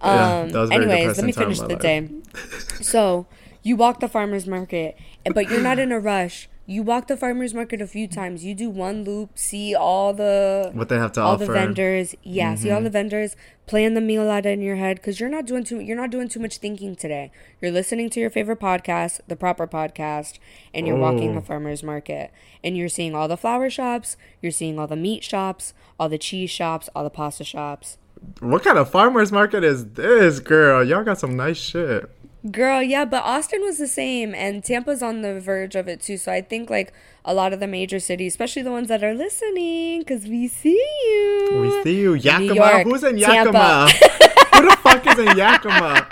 [0.00, 2.08] Um, Yeah, that was a very anyways, let me finish the in day.
[2.80, 3.26] so
[3.62, 4.96] you walk the farmer's market,
[5.34, 6.48] but you're not in a rush.
[6.70, 8.44] You walk the farmer's market a few times.
[8.44, 11.46] You do one loop, see all the what they have to all offer.
[11.46, 12.14] the vendors.
[12.22, 12.74] Yeah, see Mm-hmm.
[12.76, 13.37] all the vendors.
[13.66, 15.80] Plan the meal out in your head because you're not doing too.
[15.80, 17.30] You're not doing too much thinking today.
[17.62, 20.38] You're listening to your favorite podcast, the proper podcast,
[20.74, 21.34] and you're walking Oh.
[21.37, 22.30] the farmer's market,
[22.62, 24.18] and you're seeing all the flower shops.
[24.42, 27.96] You're seeing all the meat shops, all the cheese shops, all the pasta shops.
[28.40, 30.85] What kind of farmers market is this, girl?
[30.85, 32.11] Y'all got some nice shit.
[32.52, 36.16] Girl, yeah, but Austin was the same, and Tampa's on the verge of it too.
[36.16, 36.92] So I think like
[37.24, 40.70] a lot of the major cities, especially the ones that are listening, because we see
[40.70, 41.59] you.
[41.61, 42.54] We see you, Yakima.
[42.54, 43.88] York, Who's in Yakima?
[44.54, 46.07] Who the fuck is in Yakima?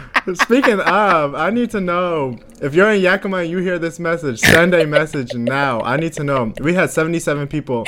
[0.33, 4.39] Speaking of, I need to know if you're in Yakima and you hear this message,
[4.39, 5.81] send a message now.
[5.81, 6.53] I need to know.
[6.61, 7.85] We had 77 people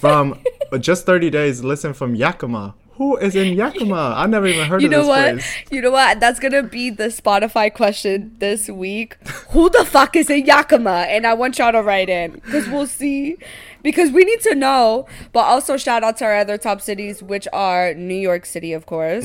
[0.00, 0.38] from
[0.78, 2.74] just 30 days listen from Yakima.
[2.96, 4.14] Who is in Yakima?
[4.16, 5.32] I never even heard You of know this what?
[5.32, 5.56] place.
[5.70, 6.20] You know what?
[6.20, 9.16] That's gonna be the Spotify question this week.
[9.50, 11.06] Who the fuck is in Yakima?
[11.08, 13.38] And I want y'all to write in because we'll see.
[13.82, 15.06] Because we need to know.
[15.32, 18.86] But also shout out to our other top cities, which are New York City, of
[18.86, 19.24] course,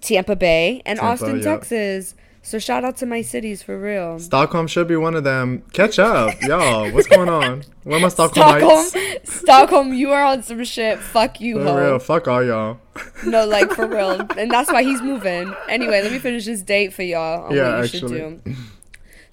[0.00, 1.06] Tampa Bay, and Mm-hmm.
[1.06, 1.42] Tampa, Austin, yeah.
[1.42, 2.14] Texas.
[2.42, 4.20] So shout out to my cities for real.
[4.20, 5.64] Stockholm should be one of them.
[5.72, 6.88] Catch up, y'all.
[6.92, 7.64] What's going on?
[7.82, 8.84] Where my Stockholmites?
[8.90, 11.00] Stockholm, Stockholm, you are on some shit.
[11.00, 11.76] Fuck you, For ho.
[11.76, 12.78] real, fuck all y'all.
[13.24, 14.20] No, like for real.
[14.38, 15.52] And that's why he's moving.
[15.68, 18.56] Anyway, let me finish this date for y'all on Yeah, what you should actually.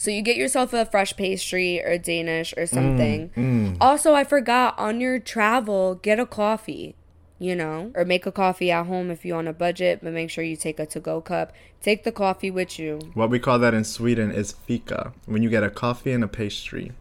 [0.04, 3.30] So you get yourself a fresh pastry or Danish or something.
[3.38, 6.96] Mm, Also, I forgot on your travel, get a coffee,
[7.40, 10.30] you know, or make a coffee at home if you're on a budget, but make
[10.30, 11.54] sure you take a to-go cup.
[11.82, 13.00] Take the coffee with you.
[13.14, 15.14] What we call that in Sweden is fika.
[15.26, 16.92] When you get a coffee and a pastry.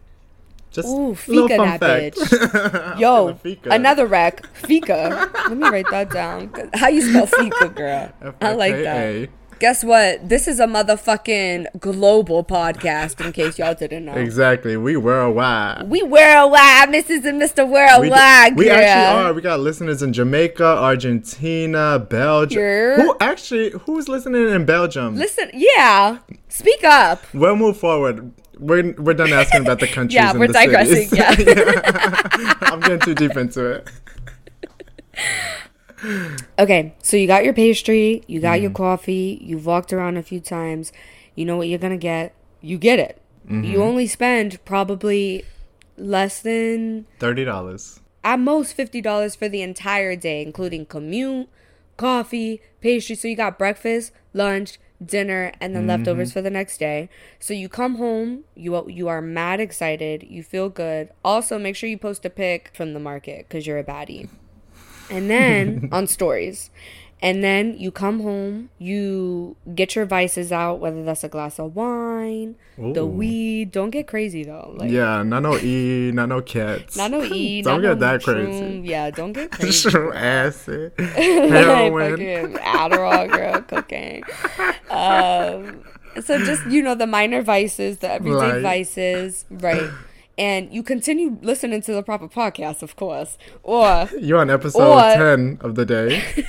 [0.71, 2.97] Just Ooh, fika that fact.
[2.99, 3.69] Yo, Fika.
[3.69, 4.47] another rec.
[4.55, 5.29] Fika.
[5.49, 6.53] Let me write that down.
[6.73, 8.13] How you spell fika, girl?
[8.41, 9.29] I like that.
[9.63, 10.27] Guess what?
[10.27, 14.11] This is a motherfucking global podcast, in case y'all didn't know.
[14.11, 14.75] Exactly.
[14.75, 15.89] We worldwide.
[15.89, 17.23] We worldwide, Mrs.
[17.23, 17.65] and Mr.
[17.65, 18.73] We, Worldwide, we girl.
[18.73, 19.33] actually are.
[19.33, 22.61] We got listeners in Jamaica, Argentina, Belgium.
[22.61, 22.95] Yeah.
[22.97, 23.69] Who actually?
[23.85, 25.15] Who's listening in Belgium?
[25.15, 26.17] Listen, yeah.
[26.49, 27.23] Speak up.
[27.33, 28.33] We'll move forward.
[28.59, 30.15] We're, we're done asking about the countries.
[30.15, 31.17] Yeah, we're digressing, cities.
[31.17, 32.53] yeah.
[32.63, 33.89] I'm getting too deep into it.
[36.59, 38.75] Okay, so you got your pastry, you got your Mm-hmm.
[38.83, 40.91] coffee, you've walked around a few times,
[41.35, 43.21] you know what you're gonna get, you get it.
[43.45, 43.63] Mm-hmm.
[43.63, 45.43] You only spend probably
[45.97, 47.99] less than Thirty dollars.
[48.23, 51.47] at most fifty dollars for the entire day, including commute,
[51.97, 53.15] coffee, pastry.
[53.15, 57.09] So you got breakfast, lunch, dinner, and then leftovers for the next day.
[57.39, 61.09] So you come home, you you are mad excited, you feel good.
[61.23, 64.29] Also, make sure you post a pic from the market because you're a baddie.
[65.09, 66.69] And then on stories.
[67.21, 71.73] And then you come home, you get your vices out, whether that's a glass of
[71.73, 73.71] wine, the weed.
[73.71, 74.73] Don't get crazy though.
[74.75, 76.97] Like Yeah, not no E, not no cats.
[76.97, 78.83] not no E, Don't get no that shroom.
[78.83, 78.89] crazy.
[78.89, 79.89] Yeah, don't get crazy.
[79.89, 82.19] Shroom acid, like heroin.
[82.19, 84.25] Adderall, girl, cocaine.
[84.89, 85.85] Um,
[86.21, 88.61] so just you know the minor vices, the everyday Right.
[88.61, 89.89] vices, right?
[90.37, 95.13] And you continue listening to the proper podcast, of course, or You're on episode Or-
[95.15, 96.23] ten of the day.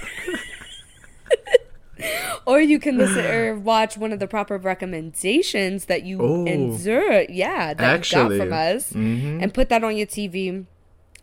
[2.47, 6.45] or you can listen or watch one of the proper recommendations that you Ooh.
[6.47, 8.37] insert, yeah, that Actually.
[8.37, 9.43] you got from us, Mhm.
[9.43, 10.67] and put that on your TV.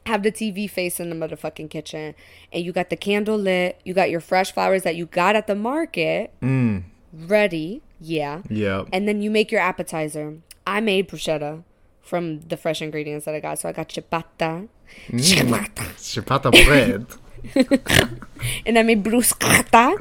[0.07, 2.15] Have the TV face in the motherfucking kitchen,
[2.51, 3.79] and you got the candle lit.
[3.85, 6.31] You got your fresh flowers that you got at the market.
[6.41, 6.83] Mm.
[7.13, 7.81] ready.
[7.99, 8.41] Yeah.
[8.49, 8.87] Yep.
[8.93, 10.37] And then you make your appetizer.
[10.65, 11.63] I made bruschetta
[12.01, 13.59] from the fresh ingredients that I got.
[13.59, 14.67] So I got ciabatta.
[15.07, 15.19] Mm.
[15.19, 15.85] Ciabatta.
[15.97, 17.05] Chipata bread.
[18.65, 19.97] And I made bruschetta.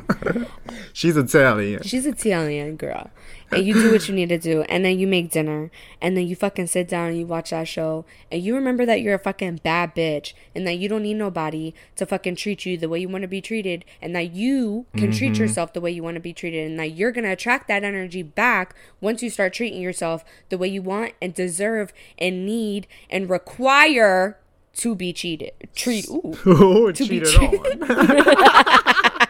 [0.93, 1.83] She's Italian.
[1.83, 3.11] She's Italian girl.
[3.51, 4.63] And you do what you need to do.
[4.63, 5.71] And then you make dinner.
[6.01, 8.05] And then you fucking sit down and you watch that show.
[8.31, 10.33] And you remember that you're a fucking bad bitch.
[10.55, 13.29] And that you don't need nobody to fucking treat you the way you want to
[13.29, 13.85] be treated.
[14.01, 15.19] And that you can mm-hmm.
[15.19, 16.71] treat yourself the way you want to be treated.
[16.71, 20.59] And that you're going to attract that energy back once you start treating yourself the
[20.59, 24.39] way you want and deserve and need and require
[24.75, 25.53] to be cheated.
[25.75, 26.09] Treat.
[26.09, 26.37] Ooh.
[26.47, 27.91] Ooh, To be cheated treated.
[27.91, 29.27] on.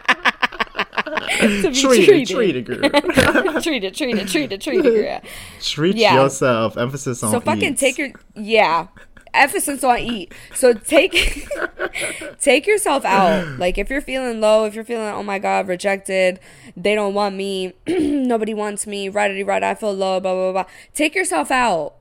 [1.39, 2.65] to be treated, treated.
[2.65, 3.61] treated, girl.
[3.61, 5.21] treated, treated, treated, treated, girl.
[5.61, 6.15] Treat Yeah.
[6.21, 6.77] yourself.
[6.77, 7.77] Emphasis on So fucking eat.
[7.77, 8.87] take your yeah.
[9.33, 10.33] Emphasis on eat.
[10.53, 11.47] So take
[12.41, 13.47] take yourself out.
[13.59, 16.39] Like if you're feeling low, if you're feeling oh my god rejected,
[16.75, 20.65] they don't want me, nobody wants me, righty right, I feel low, blah blah blah.
[20.93, 21.93] Take yourself out.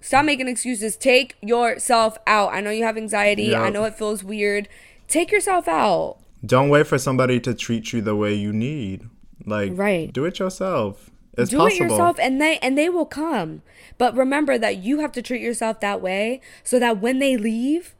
[0.00, 0.96] Stop making excuses.
[0.96, 2.52] Take yourself out.
[2.52, 3.56] I know you have anxiety.
[3.56, 4.68] I know it feels weird.
[5.08, 6.18] Take yourself out.
[6.44, 9.08] Don't wait for somebody to treat you the way you need.
[9.44, 10.12] Like, Right.
[10.12, 11.10] do it yourself.
[11.36, 11.86] It's do possible.
[11.86, 13.62] it yourself and they and they will come
[13.96, 17.94] but remember that you have to treat yourself that way so that when they leave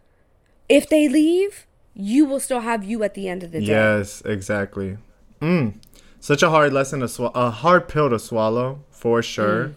[0.69, 4.23] if they leave you will still have you at the end of the day Yes,
[4.25, 4.99] exactly.
[5.41, 5.75] Mm.
[6.19, 9.77] Such a hard lesson to swallow, a hard pill to swallow for sure.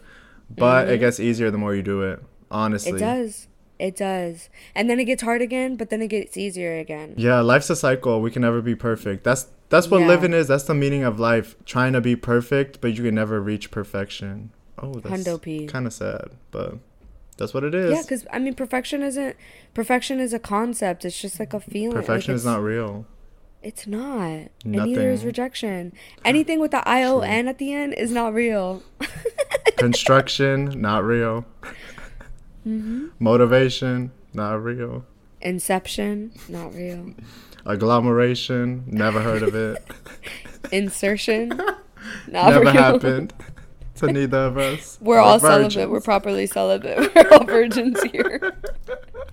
[0.50, 2.20] But it gets easier the more you do it.
[2.50, 2.94] Honestly.
[2.94, 2.96] Mm.
[2.96, 3.04] Mm-hmm.
[3.04, 3.48] it does
[3.88, 7.40] it does and then it gets hard again but then it gets easier again Yeah,
[7.42, 8.22] life's a cycle.
[8.22, 9.24] We can never be perfect.
[9.24, 10.08] That's that's what Yeah.
[10.14, 10.48] living is.
[10.48, 11.56] That's the meaning of life.
[11.66, 14.52] Trying to be perfect, but you can never reach perfection.
[14.78, 15.26] Oh, that's
[15.72, 16.70] kind of sad, but
[17.38, 17.90] that's what it is.
[17.96, 19.36] yeah because i mean perfection isn't
[19.74, 23.06] perfection is a concept it's just like a feeling like, perfection is not real.
[23.64, 25.28] it's not and neither is Nothing.
[25.28, 28.84] rejection anything with the i-o-n at the end is not real
[29.78, 31.44] Construction, not real.
[32.68, 33.08] Mm-hmm.
[33.20, 35.06] Motivation, not real.
[35.42, 37.14] inception not real
[37.66, 39.84] Agglomeration, never heard of it.
[40.72, 41.50] insertion
[42.28, 42.72] not never real.
[42.72, 43.34] happened
[43.96, 44.98] to neither of us.
[45.02, 45.74] We're all virgins.
[45.74, 45.92] celibate.
[45.92, 47.14] We're properly celibate.
[47.16, 48.54] We're all virgins here.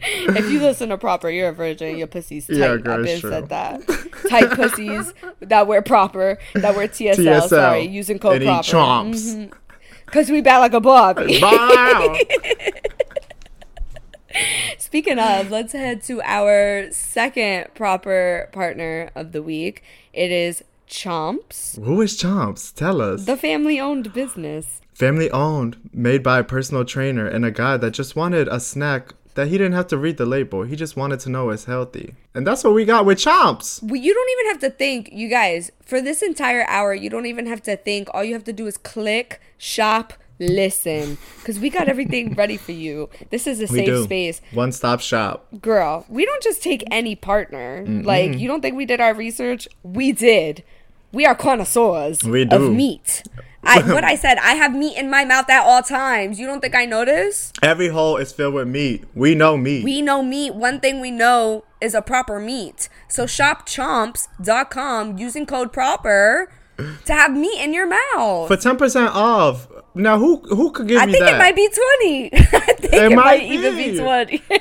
[0.01, 1.97] if you listen to proper, you're a virgin.
[1.97, 2.57] Your pussy's tight.
[2.57, 3.31] Yeah, girl, I've been true.
[3.31, 3.87] said that.
[4.29, 7.15] tight pussies that wear proper, that wear TSL.
[7.17, 7.49] TSL.
[7.49, 8.67] Sorry, using code proper.
[8.67, 9.51] chomps.
[10.05, 11.39] Because we bat like a Bobby.
[11.41, 12.17] Wow.
[14.79, 19.83] Speaking of, let's head to our second proper partner of the week.
[20.13, 22.75] It is Chomps, Who is Chomps?
[22.75, 23.27] Tell us.
[23.27, 24.81] the family owned business.
[24.95, 29.15] Family owned, made by a personal trainer and a guy that just wanted a snack
[29.35, 30.65] that he didn't have to read the label.
[30.65, 32.15] He just wanted to know it's healthy.
[32.35, 33.81] And that's what we got with Chomps.
[33.83, 37.27] Well, you don't even have to think, you guys, for this entire hour, you don't
[37.27, 38.09] even have to think.
[38.13, 41.19] All you have to do is click, shop, listen.
[41.39, 43.09] Because we got everything ready for you.
[43.31, 44.05] This is a We safe do.
[44.05, 44.41] space.
[44.53, 45.47] One stop shop.
[45.61, 47.85] Girl, we don't just take any partner.
[47.87, 49.69] Like, you don't think we did our research?
[49.83, 50.63] We did.
[51.13, 52.75] We are connoisseurs We of do.
[52.75, 53.23] meat.
[53.65, 56.39] I, what I said, I have meat in my mouth at all times.
[56.39, 57.53] You don't think I notice?
[57.63, 59.05] Every hole is filled with meat.
[59.15, 59.85] We know meat.
[59.85, 60.55] We know meat.
[60.55, 62.89] One thing we know is a proper meat.
[63.09, 68.49] So shop chomps.com using code proper to have meat in your mouth.
[68.49, 69.67] For 10% off.
[69.99, 71.09] Now, who who could give you that?
[71.09, 72.31] I think it might be 20.
[72.33, 72.39] I
[72.75, 73.99] think it, might, might even be be.
[73.99, 74.43] 20.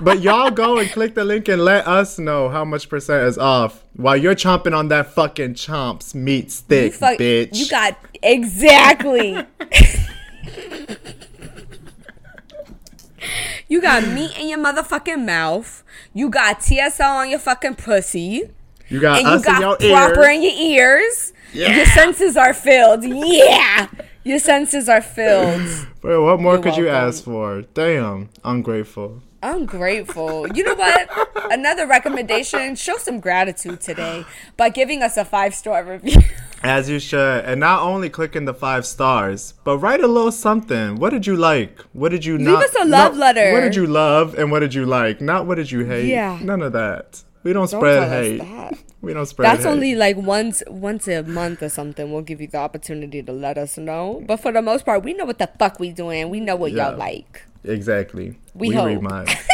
[0.00, 3.38] But y'all go and click the link and let us know how much percent is
[3.38, 7.56] off while you're chomping on that fucking chomps meat you, stick, fuck- bitch.
[7.56, 9.30] you got exactly.
[13.68, 15.84] you got meat in your motherfucking mouth.
[16.12, 18.50] You got TSL on your fucking pussy.
[18.88, 20.36] You got and you us in your got proper ears.
[20.36, 21.32] in your ears.
[21.52, 23.04] Your senses are filled.
[23.04, 23.86] Yeah.
[24.24, 25.86] Your senses are filled.
[26.00, 27.62] Bro, what more You're could you ask for?
[27.74, 29.22] Damn, ungrateful.
[29.42, 30.48] Ungrateful.
[30.56, 31.52] You know what?
[31.52, 34.24] Another recommendation show some gratitude today
[34.56, 36.22] by giving us a five star review.
[36.62, 37.44] As you should.
[37.44, 40.96] And not only clicking the five stars, but write a little something.
[40.96, 41.82] What did you like?
[41.92, 42.62] What did you not?
[42.62, 43.52] Give us a love letter.
[43.52, 45.20] What did you love and what did you like?
[45.20, 46.08] Not what did you hate.
[46.08, 46.38] Yeah.
[46.42, 47.22] None of that.
[47.44, 48.38] We don't, Don't spread hate.
[48.38, 48.78] that.
[49.02, 49.70] We don't spread That's hate.
[49.70, 52.10] only like once once a month or something.
[52.10, 54.24] We'll give you the opportunity to let us know.
[54.26, 56.30] But for the most part, we know what the fuck we doing.
[56.30, 56.88] We know what Yeah.
[56.90, 57.42] y'all like.
[57.62, 58.36] Exactly.
[58.54, 58.86] We hope.
[58.86, 59.32] read minds.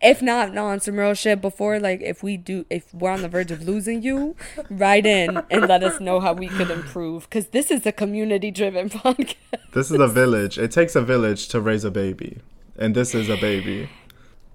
[0.00, 1.42] If not, no, on some real shit.
[1.42, 4.34] Before, like, if we do, if we're on the verge of losing you,
[4.70, 7.24] write in and let us know how we could improve.
[7.24, 9.34] Because this is a community-driven podcast.
[9.74, 10.56] This is a village.
[10.58, 12.38] It takes a village to raise a baby.
[12.78, 13.90] And this is a baby.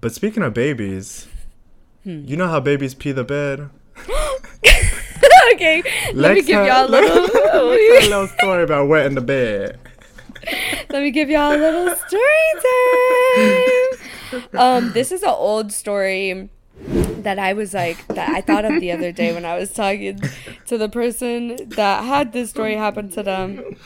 [0.00, 1.28] But speaking of babies,
[2.04, 2.24] Hmm.
[2.26, 3.70] you know how babies pee the bed?
[5.54, 5.82] okay,
[6.12, 7.24] let me Let's give y'all a little.
[7.52, 9.78] a little story about wet in the bed.
[10.90, 12.52] Let me give y'all a little story
[14.32, 14.58] time.
[14.58, 16.50] Um, this is an old story
[17.22, 20.20] that I was like that I thought of the other day when I was talking
[20.66, 23.76] to the person that had this story happen to them.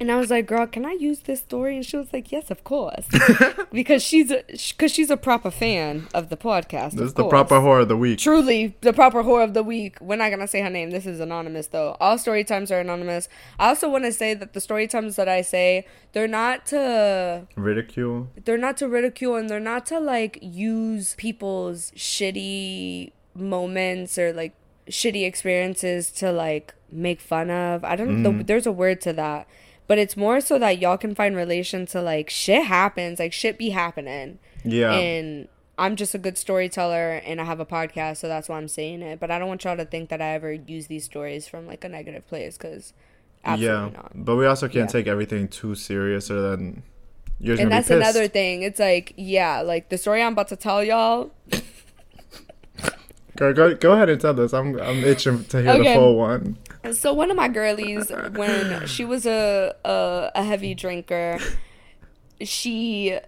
[0.00, 2.50] And I was like, "Girl, can I use this story?" And she was like, "Yes,
[2.50, 3.06] of course,"
[3.72, 6.92] because she's a because she's a proper fan of the podcast.
[6.92, 7.30] This is the course.
[7.30, 8.18] proper horror of the week.
[8.18, 9.98] Truly, the proper whore of the week.
[10.00, 10.90] We're not gonna say her name.
[10.90, 11.96] This is anonymous, though.
[12.00, 13.28] All story times are anonymous.
[13.60, 17.46] I also want to say that the story times that I say, they're not to
[17.56, 18.28] Ridicule.
[18.44, 24.54] they're not to ridicule and they're not to like use people's shitty moments or like
[24.88, 27.84] shitty experiences to like make fun of.
[27.84, 28.30] I don't know.
[28.32, 28.42] Mm-hmm.
[28.42, 29.46] There's a word to that.
[29.86, 33.58] But it's more so that y'all can find relation to like shit happens, like shit
[33.58, 34.38] be happening.
[34.64, 34.92] Yeah.
[34.92, 38.68] And I'm just a good storyteller and I have a podcast, so that's why I'm
[38.68, 39.18] saying it.
[39.20, 41.82] But I don't want y'all to think that I ever use these stories from like
[41.84, 42.92] a negative place because
[43.44, 43.96] absolutely yeah.
[43.96, 44.12] not.
[44.14, 44.98] But we also can't Yeah.
[45.00, 46.82] take everything too serious or then
[47.40, 48.62] you're And that's another thing.
[48.62, 51.32] It's like, yeah, like the story I'm about to tell y'all,
[53.34, 54.52] Go, go, go ahead and tell this.
[54.52, 55.94] I'm I'm itching to hear Okay.
[55.94, 56.58] the full one.
[56.90, 61.38] So one of my girlies, when she was a, a a heavy drinker,
[62.40, 63.18] she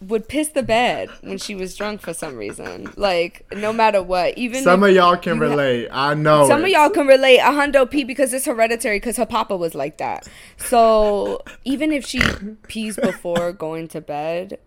[0.00, 2.92] would piss the bed when she was drunk for some reason.
[2.96, 5.88] Like no matter what, even Some of y'all can you ha- relate.
[5.90, 6.46] I know.
[6.46, 9.74] some of y'all can relate a hundo p because it's hereditary because her papa was
[9.74, 10.28] like that.
[10.58, 12.20] So even if she
[12.68, 14.58] pees before going to bed,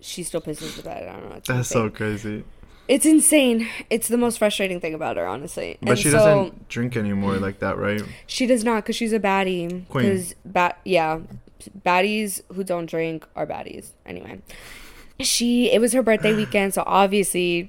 [0.00, 1.08] she still pisses the bed.
[1.08, 1.40] I don't know.
[1.46, 2.44] That's so crazy.
[2.88, 3.68] It's insane.
[3.90, 5.76] It's the most frustrating thing about her, honestly.
[5.80, 8.02] But And she so- doesn't drink anymore like that, right?
[8.26, 9.86] She does not because she's a baddie.
[9.88, 10.24] Queen.
[10.44, 11.20] Bat yeah,
[11.84, 13.90] baddies who don't drink are baddies.
[14.06, 14.40] Anyway,
[15.20, 17.68] she it was her birthday weekend, so obviously,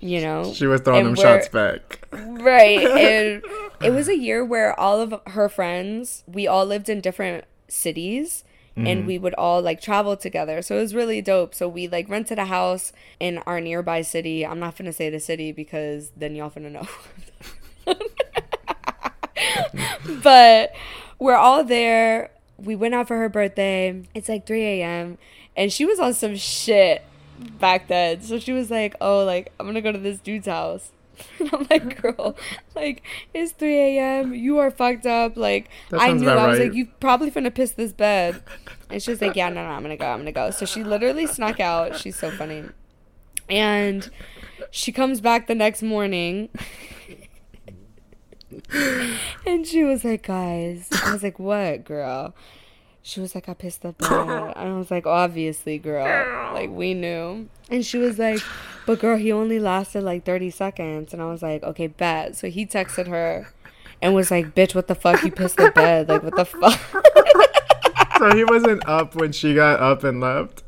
[0.00, 2.06] you know, She was throwing them shots back.
[2.12, 2.78] right.
[2.88, 3.42] And
[3.82, 8.44] it was a year where all of her friends, we all lived in different cities.
[8.86, 9.06] And mm-hmm.
[9.06, 10.62] we would all like travel together.
[10.62, 11.54] So it was really dope.
[11.54, 14.46] So we like rented a house in our nearby city.
[14.46, 16.86] I'm not gonna say the city because then y'all finna know.
[20.22, 20.72] but
[21.18, 22.30] we're all there.
[22.56, 24.02] We went out for her birthday.
[24.14, 25.18] It's like 3 a.m.
[25.56, 27.04] And she was on some shit
[27.38, 28.22] back then.
[28.22, 30.92] So she was like, oh, like, I'm gonna go to this dude's house.
[31.38, 32.36] And I'm like, girl,
[32.74, 33.02] like,
[33.32, 34.34] it's 3 a.m.
[34.34, 35.36] You are fucked up.
[35.36, 36.28] Like, I knew.
[36.28, 36.68] I was right.
[36.68, 38.42] like, you probably finna piss this bed.
[38.90, 40.06] And she's like, yeah, no, no, I'm gonna go.
[40.06, 40.50] I'm gonna go.
[40.50, 41.96] So she literally snuck out.
[41.96, 42.64] She's so funny.
[43.48, 44.10] And
[44.70, 46.48] she comes back the next morning.
[49.46, 50.88] and she was like, guys.
[51.04, 52.34] I was like, what, girl?
[53.08, 54.10] She was like, I pissed the bed.
[54.10, 56.04] And I was like, obviously, girl.
[56.52, 57.48] Like, we knew.
[57.70, 58.40] And she was like,
[58.84, 61.14] but girl, he only lasted like 30 seconds.
[61.14, 62.36] And I was like, okay, bet.
[62.36, 63.48] So he texted her
[64.02, 65.22] and was like, bitch, what the fuck?
[65.22, 66.10] You pissed the bed.
[66.10, 68.18] Like, what the fuck?
[68.18, 70.64] so he wasn't up when she got up and left.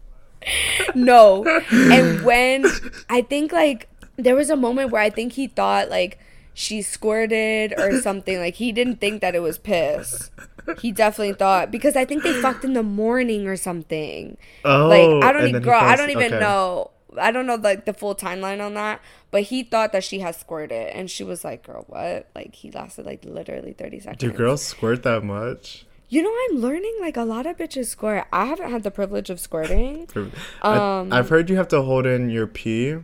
[0.94, 1.44] no.
[1.70, 2.64] And when
[3.10, 3.86] I think like
[4.16, 6.18] there was a moment where I think he thought like
[6.54, 8.38] she squirted or something.
[8.38, 10.30] Like he didn't think that it was piss.
[10.78, 14.36] He definitely thought because I think they fucked in the morning or something.
[14.64, 16.40] Oh, Like I don't even girl, I don't even Okay.
[16.40, 16.90] know.
[17.18, 19.00] I don't know like the full timeline on that,
[19.32, 22.70] but he thought that she had squirted, and she was like, "Girl, what?" Like he
[22.70, 24.18] lasted like literally thirty seconds.
[24.20, 25.86] Do girls squirt that much?
[26.08, 28.26] You know, I'm learning like a lot of bitches squirt.
[28.32, 30.08] I haven't had the privilege of squirting.
[30.62, 32.96] Um, I, I've heard you have to hold in your pee.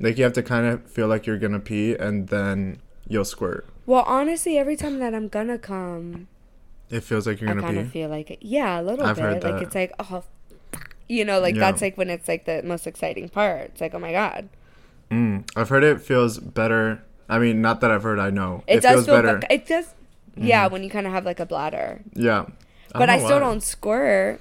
[0.00, 3.66] Like you have to kind of feel like you're gonna pee, and then you'll squirt.
[3.86, 6.26] Well, honestly, every time that I'm gonna come,
[6.90, 8.38] It feels like you're gonna I kind of feel like it.
[8.42, 9.42] Yeah, a little I've bit.
[9.42, 10.22] like it's like oh,
[11.08, 11.60] you know, like Yeah.
[11.60, 13.62] that's like when it's like the most exciting part.
[13.72, 14.48] It's like oh my god,
[15.10, 17.02] Mm, I've heard it feels better.
[17.28, 18.18] I mean, not that I've heard.
[18.18, 19.28] I know it, does feels feel better.
[19.38, 19.40] Mm-hmm.
[19.48, 19.94] be- It does.
[20.36, 22.46] Yeah, when you kind of have like a bladder, yeah,
[22.92, 23.38] but I still why.
[23.38, 24.40] don't squirt.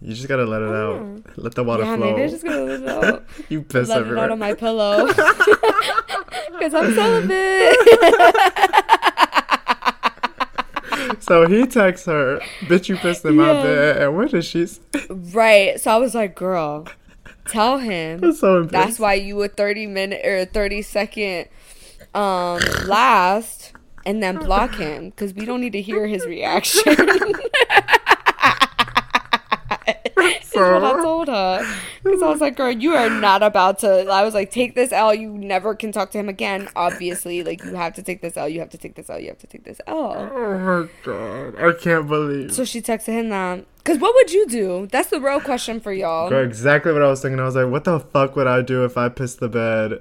[0.00, 1.38] You just gotta let it out.
[1.38, 2.10] Let the water yeah, flow.
[2.10, 3.24] maybe I just gotta let it out.
[3.48, 7.76] you piss let it out on my pillow because I'm celibate.
[11.26, 13.62] So he texts her, "Bitch, you pissed my Yeah.
[13.62, 14.66] bed." And what does she?
[14.66, 14.80] Say?
[15.10, 15.80] right.
[15.80, 16.86] So I was like, girl,
[17.46, 18.20] tell him.
[18.20, 21.48] That's so That's why you a 30 minute or 30 second
[22.14, 23.74] um last
[24.06, 26.94] and then block him because we don't need to hear his reaction.
[30.54, 31.76] That's what I told her.
[32.02, 34.06] Because I was like, girl, you are not about to.
[34.08, 35.14] I was like, take this L.
[35.14, 36.68] You never can talk to him again.
[36.76, 38.48] Obviously, like, you have to take this L.
[38.48, 39.18] You have to take this L.
[39.18, 40.30] You have to take this L.
[40.32, 42.52] Oh my god, I can't believe.
[42.54, 43.64] So she texted him that.
[43.78, 44.88] Because what would you do?
[44.90, 46.28] That's the real question for y'all.
[46.28, 47.38] Girl, exactly what I was thinking.
[47.38, 50.00] I was like, what the fuck would I do if I pissed the bed?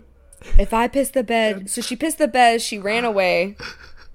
[0.58, 3.58] If I pissed the bed, so she pissed the bed, she ran away.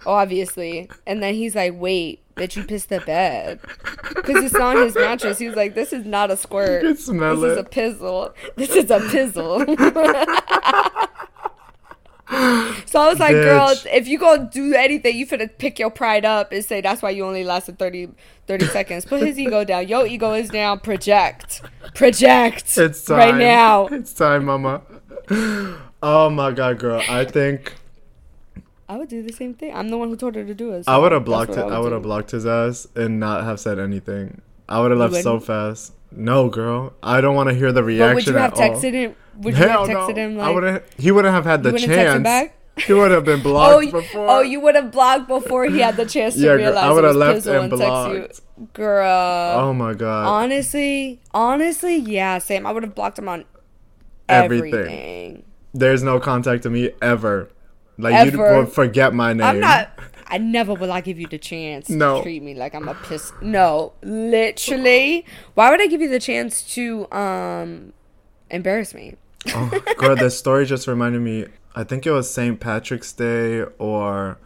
[0.06, 0.88] Obviously.
[1.06, 3.60] And then he's like, wait, bitch, you pissed the bed.
[4.14, 5.38] Because it's not his mattress.
[5.38, 6.82] He was like, this is not a squirt.
[6.82, 8.34] You can smell this is a pizzle.
[8.56, 9.66] This is a pizzle.
[12.86, 16.24] so I was like, girl, if you gonna do anything, you finna pick your pride
[16.24, 18.10] up and say that's why you only lasted 30,
[18.46, 19.04] 30 seconds.
[19.04, 19.88] Put his ego down.
[19.88, 20.80] Your ego is down.
[20.80, 21.62] Project.
[21.94, 22.78] Project.
[22.78, 23.18] It's time.
[23.18, 23.86] Right now.
[23.86, 24.82] It's time, mama.
[26.02, 27.02] Oh my god, girl.
[27.08, 27.74] I think
[28.90, 29.72] I would do the same thing.
[29.74, 30.84] I'm the one who told her to do it.
[30.88, 31.58] I would have blocked it.
[31.58, 34.42] I would have blocked his ass and not have said anything.
[34.68, 35.92] I would have left so fast.
[36.10, 36.92] No, girl.
[37.02, 38.08] I don't want to hear the reaction.
[38.08, 38.76] But would you have at all.
[38.82, 39.14] texted him?
[39.38, 40.22] Would you Hell have texted no.
[40.28, 40.82] him I wouldn't.
[40.98, 42.52] He wouldn't have had the You wouldn't text chance.
[42.86, 44.26] He would have been blocked Oh, you, before.
[44.28, 46.92] oh, you would have blocked before he had the chance to Yeah, girl, realize I
[46.92, 48.18] would've left Pizzle and and text you.
[48.58, 48.72] blocked.
[48.72, 49.58] Girl.
[49.60, 50.26] Oh my god.
[50.26, 52.66] honestly, honestly, yeah, same.
[52.66, 53.44] I would have blocked him on
[54.28, 54.74] Everything.
[54.74, 55.42] everything.
[55.74, 57.50] There's no contact to me ever.
[58.00, 59.46] Like you would forget my name.
[59.46, 59.90] I'm not.
[60.32, 62.18] I never will I give you the chance No.
[62.18, 63.32] to treat me like I'm a piss.
[63.42, 65.26] No, literally.
[65.54, 67.92] Why would I give you the chance to um
[68.50, 69.16] embarrass me?
[69.48, 71.46] Oh, girl, this story just reminded me.
[71.74, 72.60] I think it was St.
[72.60, 74.38] Patrick's Day or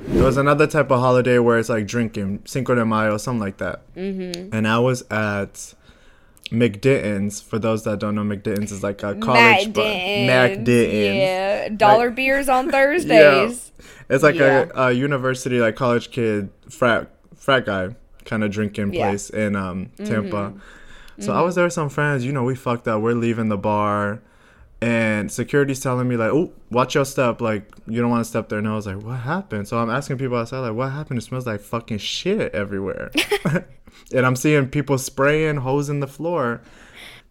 [0.00, 3.58] there was another type of holiday where it's like drinking, Cinco de Mayo, something like
[3.58, 3.82] that.
[3.94, 4.54] Mm-hmm.
[4.54, 5.74] And I was at
[6.52, 7.40] MacDinton's.
[7.40, 9.84] For those that don't know, MacDinton's is like a college bar.
[9.84, 10.68] MacDinton's.
[11.18, 13.72] Yeah, dollar Like- beers on Thursdays.
[13.78, 13.84] Yeah.
[14.08, 14.66] It's like Yeah.
[14.74, 17.94] a, a university, like college kid frat frat guy
[18.24, 19.00] kind of drinking Yeah.
[19.02, 19.10] Mm-hmm.
[19.10, 20.54] place in um Tampa.
[21.18, 22.24] So I was there with some friends.
[22.24, 23.02] You know, we fucked up.
[23.02, 24.22] We're leaving the bar,
[24.82, 27.40] and security's telling me like, "Oh, watch your step.
[27.40, 29.90] Like, you don't want to step there." And I was like, "What happened?" So I'm
[29.90, 31.18] asking people outside, like, "What happened?
[31.18, 33.10] It smells like fucking shit everywhere."
[34.14, 36.62] and I'm seeing people spraying, hosing the floor.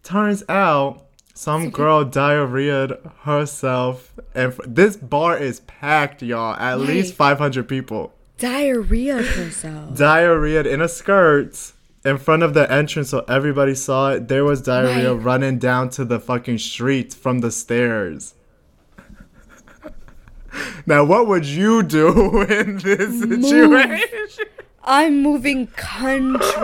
[0.02, 6.54] Turns out some girl diarrheaed herself, and f- this bar is packed, y'all.
[6.56, 9.96] At least 500 people Diarrhea herself.
[9.96, 11.72] diarrheaed in a skirt
[12.04, 14.28] in front of the entrance so everybody saw it.
[14.28, 15.22] There was diarrhea Right.
[15.24, 18.34] running down to the fucking street from the stairs.
[20.86, 24.46] now, what would you do in this situation?
[24.82, 25.66] I'm moving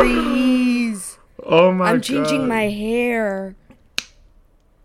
[0.07, 1.19] countries.
[1.45, 1.95] Oh my god.
[1.95, 3.55] I'm changing my hair.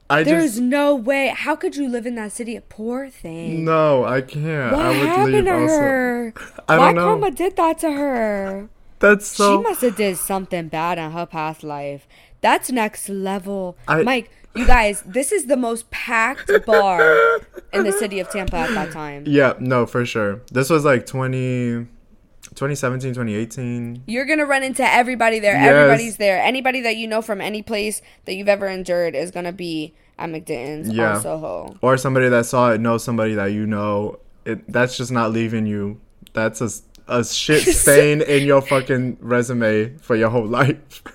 [0.10, 1.30] I There's just no way.
[1.34, 2.58] How could you live in that city?
[2.58, 3.64] A Poor thing.
[3.64, 4.74] no, I can't.
[4.76, 5.80] What I would happened leave to also.
[5.80, 6.34] her?
[6.68, 7.04] I Why don't know.
[7.06, 8.70] karma did that to her?
[9.02, 12.08] That's so she must have did something bad in her past life.
[12.42, 13.78] That's next level.
[13.88, 17.42] I- Mike, you guys, this is the most packed bar
[17.74, 19.24] in the city of Tampa at that time.
[19.28, 20.42] Yeah, no, for sure.
[20.52, 21.88] This was like 20
[22.56, 24.04] 2017, 2018.
[24.08, 25.54] You're gonna run into everybody there.
[25.54, 25.70] Yes.
[25.70, 26.42] Everybody's there.
[26.42, 30.30] Anybody that you know from any place that you've ever endured is gonna be at
[30.30, 31.16] MacDinton's Yeah.
[31.16, 31.78] on Soho.
[31.82, 35.66] or somebody that saw it knows somebody that you know it that's just not leaving
[35.66, 36.00] you
[36.34, 36.70] that's a,
[37.08, 41.02] a shit stain in your fucking resume for your whole life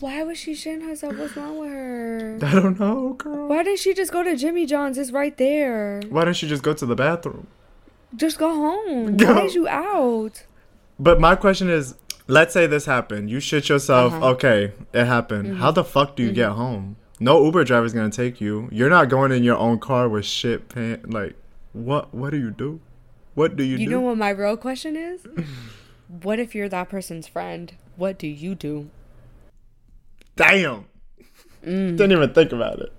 [0.00, 1.16] Why was she shitting herself?
[1.16, 2.38] What's wrong with her?
[2.42, 4.98] i don't know girl Why didn't she just go to Jimmy John's?
[4.98, 6.02] It's right there.
[6.10, 7.46] why don't you just go to the bathroom
[8.16, 9.16] Just go home.
[9.16, 9.34] Go.
[9.34, 10.44] Why is you out?
[10.98, 11.94] but my question is
[12.26, 14.30] let's say this happened you shit yourself Uh-huh.
[14.30, 18.40] okay it happened how the fuck do you get home no uber driver's gonna take
[18.40, 21.34] you you're not going in your own car with shit pant like
[21.72, 22.80] what what do you do
[23.34, 25.26] what do you, You do You know what my real question is?
[26.22, 27.74] what if you're that person's friend?
[27.96, 28.90] What do you do?
[30.36, 30.86] damn
[31.64, 31.96] Mm.
[31.96, 32.92] didn't even think about it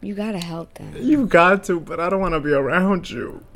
[0.00, 0.94] You gotta help them.
[0.96, 3.42] You got to, but I don't want to be around you.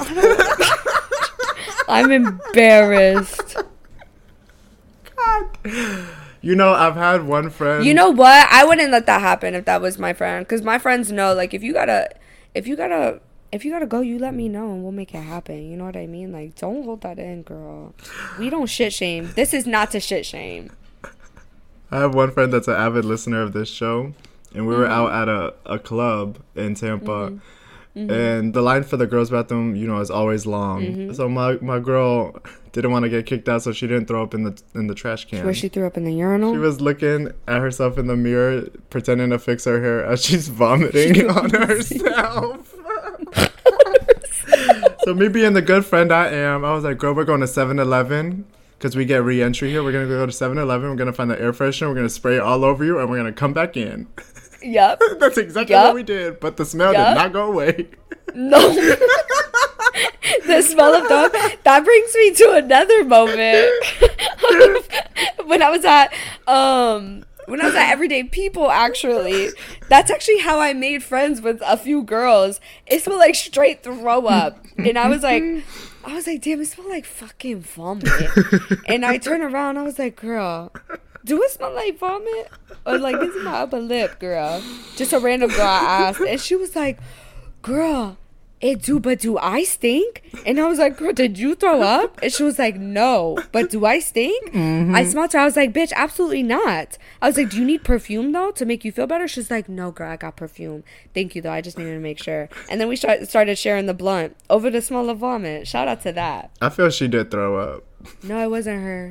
[1.89, 3.57] I'm embarrassed.
[5.15, 5.59] God.
[6.41, 7.85] You know, I've had one friend.
[7.85, 8.49] You know what?
[8.51, 10.47] I wouldn't let that happen if that was my friend.
[10.49, 12.09] Cause my friends know, like, if you gotta,
[12.55, 13.21] if you gotta,
[13.53, 15.71] if you gotta go, you let me know and we'll make it happen.
[15.71, 16.33] You know what I mean?
[16.33, 17.95] Like, don't hold that in, girl.
[18.39, 19.31] We don't shit shame.
[19.37, 20.71] This is not to shit shame.
[21.91, 24.15] I have one friend that's an avid listener of this show,
[24.55, 24.93] and we were Mm-hmm.
[24.93, 27.39] out at a, a club in Tampa.
[27.95, 30.81] And the line for the girls' bathroom, you know, is always long.
[30.81, 31.13] Mm-hmm.
[31.13, 32.35] So my, my girl
[32.73, 34.95] didn't want to get kicked out, so she didn't throw up in the in the
[34.95, 35.45] trash can.
[35.45, 36.55] Where she threw up in the urinal.
[36.55, 40.49] She was looking at herself in the mirror, pretending to fix her hair as she's
[40.49, 42.72] vomiting on herself.
[45.05, 47.47] So me being the good friend I am, I was like, girl, we're going to
[47.47, 48.47] 7-Eleven
[48.79, 49.83] because we get re-entry here.
[49.83, 50.91] We're going to go to 7-Eleven.
[50.91, 51.89] We're going to find the air freshener.
[51.89, 54.09] We're going to spray it all over you, and we're going to come back in.
[54.63, 55.01] Yep.
[55.19, 55.87] That's exactly Yup.
[55.87, 57.09] what we did, but the smell Yup.
[57.09, 57.89] did not go away.
[58.35, 58.59] No.
[60.47, 61.33] the smell of dog.
[61.65, 63.71] That brings me to another moment.
[65.47, 66.13] when I was at
[66.47, 69.51] um when I was at Everyday People, actually,
[69.91, 72.61] that's actually how I made friends with a few girls.
[72.87, 75.43] It smelled like straight throw up, and I was like,
[76.03, 78.31] I was like, damn, it smelled like fucking vomit.
[78.87, 80.73] and I turned around, I was like, girl,
[81.27, 82.49] do it smell like vomit?
[82.87, 84.63] Or like, is my upper lip, girl?
[84.97, 87.01] Just a random girl I asked, and she was like,
[87.61, 88.17] girl.
[88.63, 90.23] It do, but do I stink?
[90.47, 92.23] And I was like, girl, did you throw up?
[92.23, 94.51] And she was like, no, but do I stink?
[94.51, 95.11] I mm-hmm.
[95.11, 95.41] smelled her.
[95.41, 96.97] I was like, bitch, absolutely not.
[97.21, 99.27] I was like, do you need perfume though to make you feel better?
[99.27, 100.85] She's like, no, girl, I got perfume.
[101.13, 101.51] Thank you though.
[101.51, 102.49] I just needed to make sure.
[102.71, 105.67] And then we start, started sharing the blunt over the smell of vomit.
[105.67, 106.53] Shout out to that.
[106.61, 107.85] I feel she did throw up.
[108.23, 109.11] No, it wasn't her.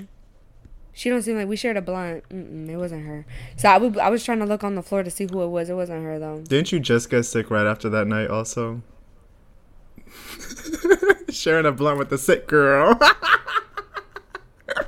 [0.93, 2.24] She don't seem like we shared a blunt.
[2.30, 3.26] Mm-mm, it wasn't her.
[3.58, 5.47] So I, would, I was trying to look on the floor to see who it
[5.47, 5.70] was.
[5.70, 6.41] It wasn't her though.
[6.41, 8.82] Didn't you just get sick right after that night also?
[11.30, 12.99] Sharing a blunt with the sick girl.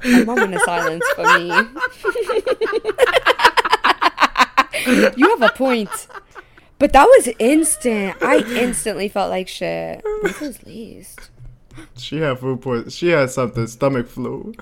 [0.03, 1.47] A moment of silence for me.
[5.17, 6.07] you have a point.
[6.79, 8.17] But that was instant.
[8.21, 10.01] I instantly felt like shit.
[10.03, 11.29] What was least?
[11.97, 12.89] she had food poison.
[12.89, 14.53] She had something, stomach flu.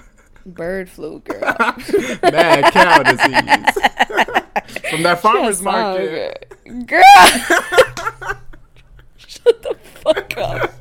[0.45, 1.41] Bird flu, girl.
[2.24, 4.89] Mad cow disease.
[4.89, 6.53] From that farmer's market.
[6.86, 7.01] Girl.
[9.18, 10.72] Shut the fuck up.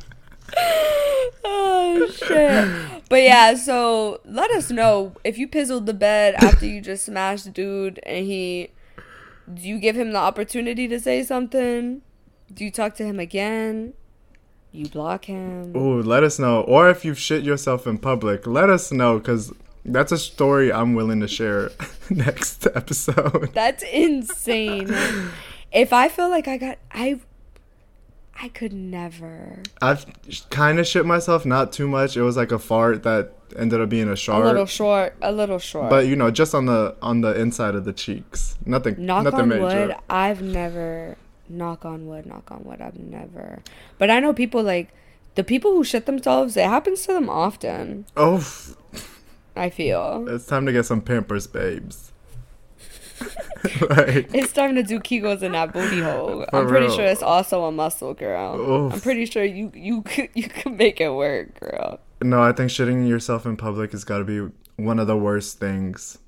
[1.45, 3.03] oh shit.
[3.09, 7.53] But yeah, so let us know if you pizzled the bed after you just smashed
[7.53, 8.71] dude and he
[9.53, 12.03] do you give him the opportunity to say something?
[12.53, 13.95] Do you talk to him again?
[14.73, 15.77] You block him?
[15.77, 16.61] Ooh, let us know.
[16.63, 19.53] Or if you've shit yourself in public, let us know because
[19.85, 21.71] that's a story I'm willing to share
[22.11, 23.51] next episode.
[23.53, 24.95] That's insane.
[25.73, 27.21] if I feel like I got I
[28.43, 29.63] I could never.
[29.83, 30.07] I've
[30.49, 32.17] kind of shit myself, not too much.
[32.17, 34.45] It was like a fart that ended up being a short.
[34.45, 35.91] A little short, a little short.
[35.91, 38.57] But you know, just on the on the inside of the cheeks.
[38.65, 39.63] Nothing knock nothing on major.
[39.63, 41.17] wood, I've never
[41.51, 43.63] knock on wood, knock on wood, I've never.
[43.99, 44.89] But I know people like
[45.35, 48.07] the people who shit themselves, it happens to them often.
[48.17, 48.47] Oh,
[49.55, 50.27] I feel.
[50.29, 52.13] it's time to get some Pampers babes.
[53.91, 56.47] like, It's time to do Kegels in that booty hole.
[56.53, 56.97] I'm pretty real.
[56.97, 58.59] sure it's also a muscle, girl.
[58.59, 58.95] Oof.
[58.95, 62.01] I'm pretty sure you you could you could make it work, girl.
[62.23, 65.59] no, I think shitting yourself in public has got to be one of the worst
[65.59, 66.19] things.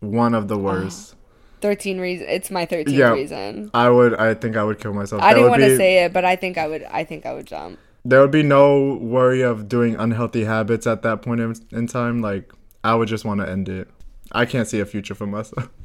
[0.00, 0.62] One of the ah.
[0.62, 1.14] worst.
[1.60, 2.26] Thirteen reason.
[2.28, 3.12] It's my thirteenth Yeah.
[3.12, 3.70] reason.
[3.72, 4.14] I would.
[4.14, 5.22] I think I would kill myself.
[5.22, 6.82] I There didn't want to be- say it, but I think I would.
[6.84, 7.78] I think I would jump.
[8.04, 12.20] There would be no worry of doing unhealthy habits at that point in, in time.
[12.20, 13.88] Like I would just want to end it.
[14.32, 15.68] I can't see a future for myself.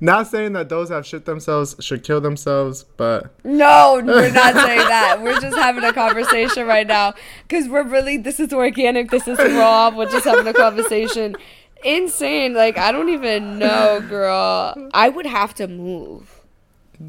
[0.00, 4.78] Not saying that those have shit themselves should kill themselves, but No, we're not saying
[4.78, 5.20] that.
[5.22, 7.14] We're just having a conversation right now
[7.48, 8.16] because we're really.
[8.16, 9.10] This is organic.
[9.10, 9.90] This is raw.
[9.94, 11.36] We're just having a conversation.
[11.84, 12.54] Insane.
[12.54, 14.90] Like I don't even know, girl.
[14.94, 16.40] I would have to move.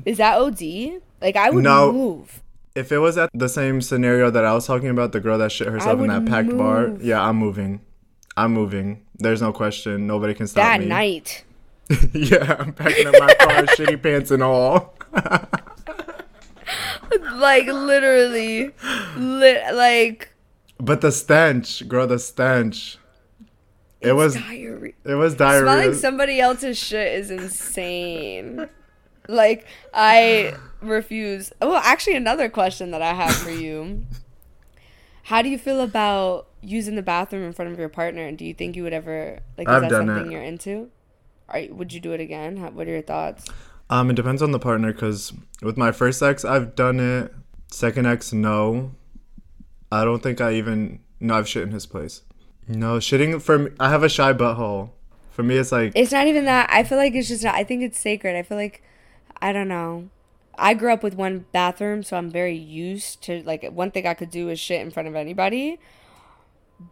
[0.06, 1.02] Is that OD?
[1.22, 1.92] Like I would No.
[1.92, 2.42] move.
[2.76, 5.52] if it was at the same scenario that I was talking about, the girl that
[5.52, 7.80] shit herself in that packed bar, yeah, I'm moving.
[8.36, 9.02] I'm moving.
[9.18, 10.08] There's no question.
[10.08, 10.88] Nobody can stop That me.
[10.88, 11.46] night.
[12.14, 14.96] yeah, I'm packing up my car, shitty pants and all.
[17.34, 18.72] Like literally,
[19.16, 19.76] lit.
[19.76, 20.30] Like
[20.80, 22.98] But the stench, girl, the stench.
[24.02, 24.94] It was diarrhea.
[25.04, 25.62] it was diarrhea.
[25.62, 28.68] Smelling somebody else's shit is insane.
[29.28, 31.52] like I refuse.
[31.62, 34.06] Oh, actually, another question that I have for you:
[35.24, 38.26] How do you feel about using the bathroom in front of your partner?
[38.26, 39.68] And do you think you would ever like?
[39.68, 40.32] Is I've that something it.
[40.32, 40.90] you're into?
[41.50, 42.58] Are, would you do it again?
[42.58, 43.46] How, what are your thoughts?
[43.90, 45.32] Um, it depends on the partner because
[45.62, 47.34] with my first ex, I've done it.
[47.72, 48.92] Second ex, no.
[49.92, 51.00] I don't think I even.
[51.20, 52.22] No, I've shit in his place.
[52.68, 53.72] No, shitting for me.
[53.80, 54.90] I have a shy butthole.
[55.30, 56.70] For me, it's like It's not even that.
[56.72, 57.44] I feel like it's just.
[57.44, 58.36] Not, I think it's sacred.
[58.36, 58.82] I feel like,
[59.42, 60.10] I don't know.
[60.58, 64.14] I grew up with one bathroom, so I'm very used to like one thing I
[64.14, 65.80] could do is shit in front of anybody.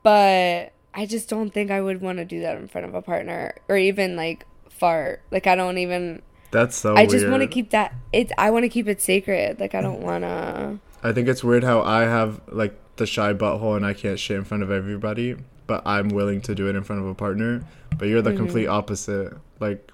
[0.03, 3.01] But I just don't think I would want to do that in front of a
[3.01, 5.21] partner or even like fart.
[5.31, 6.21] Like I don't even.
[6.51, 6.95] that's so.
[6.95, 7.93] I just want to keep that.
[8.11, 8.31] It.
[8.37, 9.59] I want to keep it sacred.
[9.59, 10.79] Like I don't want to.
[11.03, 14.37] I think it's weird how I have like the shy butthole and I can't shit
[14.37, 15.35] in front of everybody,
[15.67, 17.63] but I'm willing to do it in front of a partner.
[17.97, 18.37] But you're the Mm-hmm.
[18.37, 19.33] complete opposite.
[19.59, 19.91] Like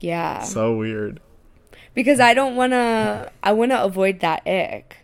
[0.00, 0.42] Yeah.
[0.42, 1.20] so weird.
[1.94, 3.30] because I don't want to.
[3.42, 4.96] I want to avoid that ick.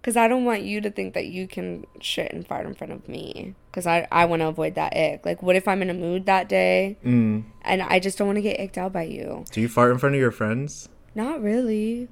[0.00, 2.92] Because I don't want you to think that you can shit and fart in front
[2.92, 3.54] of me.
[3.76, 5.26] Because I, I want to avoid that ick.
[5.26, 7.44] Like, what if I'm in a mood that day Mm.
[7.60, 9.44] and I just don't want to get icked out by you?
[9.52, 10.88] Do you fart in front of your friends?
[11.14, 12.08] Not really.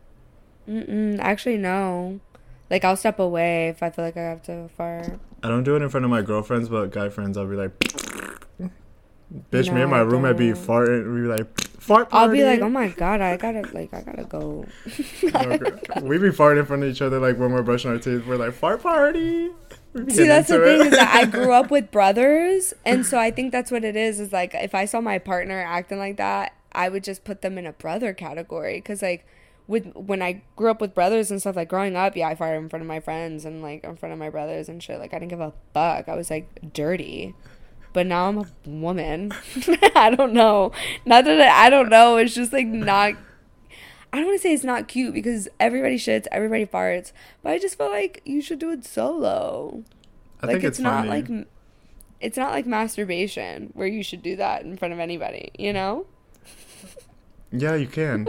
[0.68, 1.18] Mm-mm.
[1.20, 2.20] Actually, no.
[2.68, 5.18] Like, I'll step away if I feel like I have to fart.
[5.42, 7.78] I don't do it in front of my girlfriends, but guy friends, I'll be like,
[9.50, 11.14] bitch, me and my I roommate be farting.
[11.14, 12.26] We be like, Fart party.
[12.26, 14.66] I'll be like, oh my god, I gotta like, I gotta go.
[14.86, 18.26] we be farting in front of each other like when we're brushing our teeth.
[18.26, 19.50] We're like fart party.
[20.08, 23.52] See, that's the thing is that I grew up with brothers, and so I think
[23.52, 24.18] that's what it is.
[24.18, 27.58] Is like if I saw my partner acting like that, I would just put them
[27.58, 28.80] in a brother category.
[28.80, 29.24] Cause like
[29.66, 32.58] with when I grew up with brothers and stuff, like growing up, yeah, I farted
[32.58, 34.98] in front of my friends and like in front of my brothers and shit.
[34.98, 36.08] Like I didn't give a fuck.
[36.08, 37.34] I was like dirty.
[37.92, 39.32] But now I'm a woman.
[39.94, 40.72] I don't know.
[41.06, 42.16] Not that I, I don't know.
[42.16, 43.14] It's just like not
[44.14, 47.10] I don't want to say it's not cute because everybody shits, everybody farts,
[47.42, 49.82] but I just feel like you should do it solo.
[50.40, 51.26] I like think it's, it's, not like
[52.20, 56.06] it's not like masturbation where you should do that in front of anybody, you know?
[57.50, 58.28] Yeah, you can.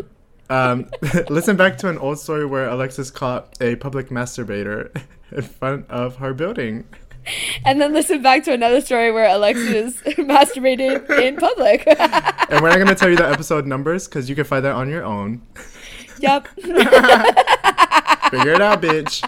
[0.50, 0.90] Um,
[1.30, 4.90] listen back to an old story where Alexis caught a public masturbator
[5.32, 6.86] in front of her building.
[7.66, 11.84] And then listen back to another story where Alexis masturbated in public.
[11.88, 14.74] And we're not going to tell you the episode numbers because you can find that
[14.74, 15.42] on your own.
[16.26, 16.48] Yep.
[18.32, 19.22] Figure it out, bitch.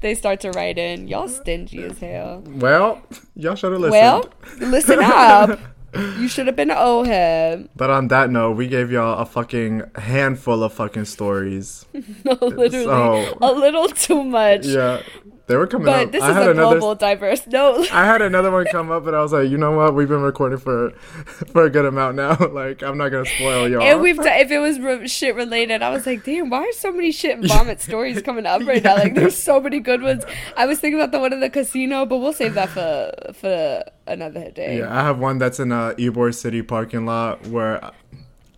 [0.00, 2.42] they start to write in, y'all stingy as hell.
[2.46, 3.02] Well,
[3.34, 3.92] y'all should have listened.
[3.92, 4.30] Well,
[4.60, 5.58] listen up.
[5.94, 7.68] You should have been an old head.
[7.74, 11.86] but on that note, we gave y'all a fucking handful of fucking stories.
[12.24, 12.84] no, Literally.
[12.84, 14.66] So- a little too much.
[14.66, 15.00] Yeah,
[15.46, 16.12] they were coming But up.
[16.12, 16.78] this I is a another.
[16.80, 17.46] global diverse.
[17.46, 17.82] No.
[17.92, 19.94] I had another one come up, but I was like, you know what?
[19.94, 20.90] We've been recording for
[21.52, 22.36] for a good amount now.
[22.52, 23.80] like, I'm not gonna spoil y'all.
[23.80, 26.92] And we've if it was re- shit related, I was like, damn, why are so
[26.92, 28.96] many shit and vomit stories coming up right now?
[28.96, 30.24] Like, there's so many good ones.
[30.58, 33.84] I was thinking about the one in the casino, but we'll save that for for
[34.06, 34.78] another day.
[34.78, 37.90] Yeah, I have one that's in a Ybor City parking lot where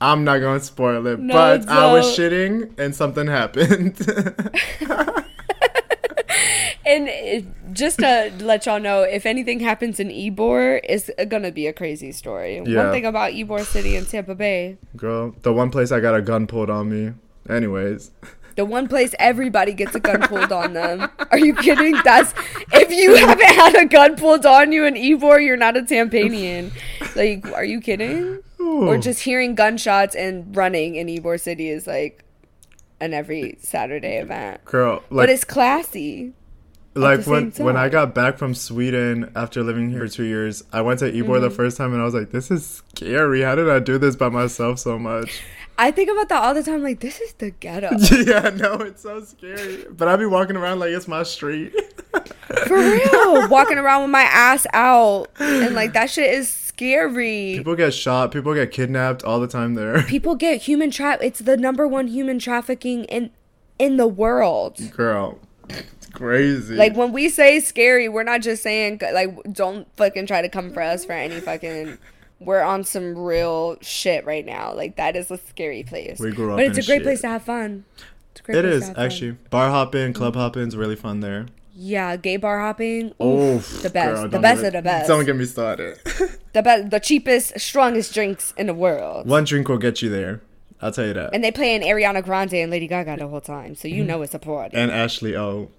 [0.01, 3.99] I'm not gonna spoil it, No, but I was shitting and something happened.
[6.89, 11.73] And just to let y'all know, if anything happens in Ybor, it's gonna be a
[11.73, 12.63] crazy story.
[12.65, 12.85] Yeah.
[12.85, 16.23] One thing about Ybor City and Tampa Bay, Girl, the one place I got a
[16.23, 17.13] gun pulled on me.
[17.47, 18.11] Anyways,
[18.59, 21.09] the one place everybody gets a gun pulled on them.
[21.31, 21.95] Are you kidding?
[22.03, 22.35] That's
[22.73, 26.73] if you haven't had a gun pulled on you in Ybor, you're not a Tampanian.
[27.15, 28.41] Like, are you kidding?
[28.59, 32.25] Or just hearing gunshots and running in Ybor City is like
[33.01, 34.65] an every Saturday event.
[34.65, 36.33] girl, but it's classy.
[36.95, 40.81] like when when I got back from Sweden after living here for two years, I
[40.81, 41.43] went to Ybor Mm-hmm.
[41.43, 43.43] the first time and I was like, this is scary.
[43.43, 45.43] How did I do this by myself so much?
[45.81, 46.83] I think about that all the time.
[46.83, 47.97] Like, this is the ghetto.
[48.13, 49.85] yeah, no, it's so scary.
[49.89, 51.73] But I'd be walking around like it's my street.
[52.67, 53.49] For real.
[53.51, 55.29] Walking around with my ass out.
[55.39, 57.55] And like, that shit is scary.
[57.57, 58.33] People get shot.
[58.33, 60.03] People get kidnapped all the time there.
[60.07, 61.21] People get human trap.
[61.23, 63.31] It's the number one human trafficking in
[63.79, 64.81] in the world.
[64.93, 66.75] Girl, it's crazy.
[66.75, 70.73] Like when we say scary, we're not just saying like don't fucking try to come
[70.73, 71.99] for us for any fucking.
[72.41, 74.75] We're on some real shit right now.
[74.75, 76.21] Like that is a scary place.
[76.21, 77.03] We grew up but it's in a great shit.
[77.05, 77.85] place to have fun.
[78.33, 79.05] It's a great it place to is have fun.
[79.05, 81.47] actually bar hopping, club hopping is really fun there.
[81.81, 83.15] Yeah, gay bar hopping.
[83.21, 84.33] Oh, Oof, the best.
[84.33, 85.07] the best of the best.
[85.07, 86.01] Don't get me started.
[86.53, 89.29] the best, the cheapest, strongest drinks in the world.
[89.29, 90.41] One drink will get you there.
[90.81, 91.31] I'll tell you that.
[91.33, 94.09] And they playing Ariana Grande and Lady Gaga the whole time, so you mm-hmm.
[94.09, 94.77] know it's a party.
[94.77, 95.71] And Ashley O.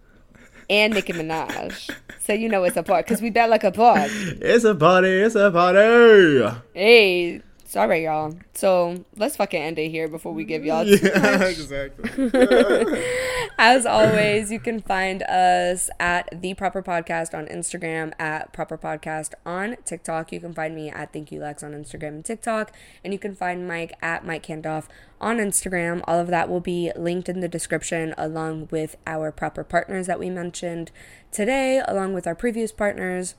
[0.70, 1.90] And Nicki Minaj,
[2.20, 4.14] so you know it's a party because we bet like a party.
[4.40, 5.10] It's a party.
[5.10, 6.60] It's a party.
[6.74, 8.36] Hey, sorry y'all.
[8.54, 10.84] So let's fucking end it here before we give y'all.
[10.86, 11.42] too Yeah, much.
[11.60, 13.04] exactly.
[13.60, 19.34] As always, you can find us at the Proper Podcast on Instagram, at Proper Podcast
[19.46, 20.32] on TikTok.
[20.32, 22.72] You can find me at Thank You Lex on Instagram and TikTok,
[23.04, 24.86] and you can find Mike at Mike Kandov
[25.22, 26.02] on Instagram.
[26.08, 30.20] All of that will be linked in the description, along with our proper partners that
[30.20, 30.92] we mentioned
[31.32, 33.36] today, along with our previous partners.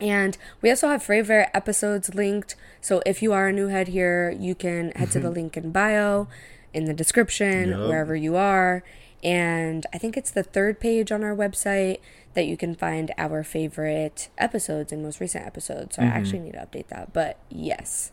[0.00, 2.56] And we also have favorite episodes linked.
[2.80, 5.34] So if you are a new head here, you can head to the mm-hmm.
[5.34, 6.28] link in bio,
[6.72, 7.88] in the description, Yup.
[7.88, 8.82] wherever you are.
[9.22, 11.98] And I think it's the third page on our website
[12.34, 15.96] that you can find our favorite episodes and most recent episodes.
[15.96, 16.16] So I mm-hmm.
[16.16, 17.12] actually need to update that.
[17.12, 18.12] But yes.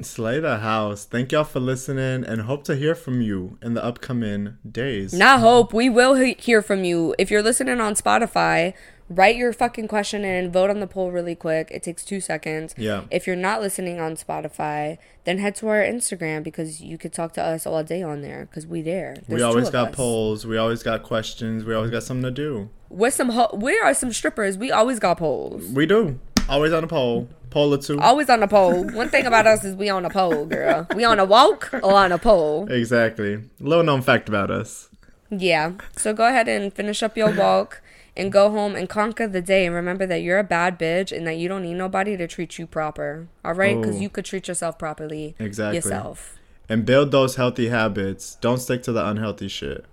[0.00, 1.04] Slay the house.
[1.04, 5.12] Thank y'all for listening and hope to hear from you in the upcoming days.
[5.12, 5.72] Not hope.
[5.72, 7.16] We will he- hear from you.
[7.18, 8.74] If you're listening on Spotify,
[9.08, 11.70] write your fucking question in, vote on the poll really quick.
[11.70, 12.74] It takes two seconds.
[12.76, 13.04] Yeah.
[13.10, 17.32] If you're not listening on Spotify, then head to our Instagram because you could talk
[17.34, 19.14] to us all day on there because we there.
[19.20, 19.94] we There's two always got us.
[19.96, 20.46] polls.
[20.46, 21.64] We always got questions.
[21.64, 22.70] We always got something to do.
[22.90, 24.56] We're some ho- we are some strippers.
[24.56, 25.64] We always got polls.
[25.68, 26.18] We do.
[26.48, 27.28] Always on a poll.
[27.50, 27.98] Poll or two.
[28.00, 28.84] Always on a pole.
[28.92, 30.86] One thing about us is we on a pole, girl.
[30.94, 32.70] We on a walk or on a pole.
[32.70, 33.42] Exactly.
[33.60, 34.88] Little known fact about us.
[35.30, 35.72] Yeah.
[35.96, 37.82] So go ahead and finish up your walk
[38.18, 39.64] and go home and conquer the day.
[39.64, 42.58] And remember that you're a bad bitch and that you don't need nobody to treat
[42.58, 43.28] you proper.
[43.44, 43.80] All right?
[43.80, 44.00] Because Oh.
[44.00, 45.76] you could treat yourself properly Exactly.
[45.76, 46.34] yourself.
[46.68, 48.36] And build those healthy habits.
[48.40, 49.86] Don't stick to the unhealthy shit.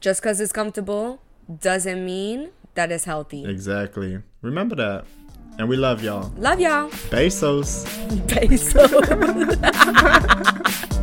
[0.00, 1.20] Just because it's comfortable
[1.60, 3.44] doesn't mean that it's healthy.
[3.44, 4.18] Exactly.
[4.42, 5.04] Remember that.
[5.58, 6.32] And we love y'all.
[6.36, 6.90] Love y'all.
[7.10, 7.86] Besos.
[8.28, 8.86] Peso.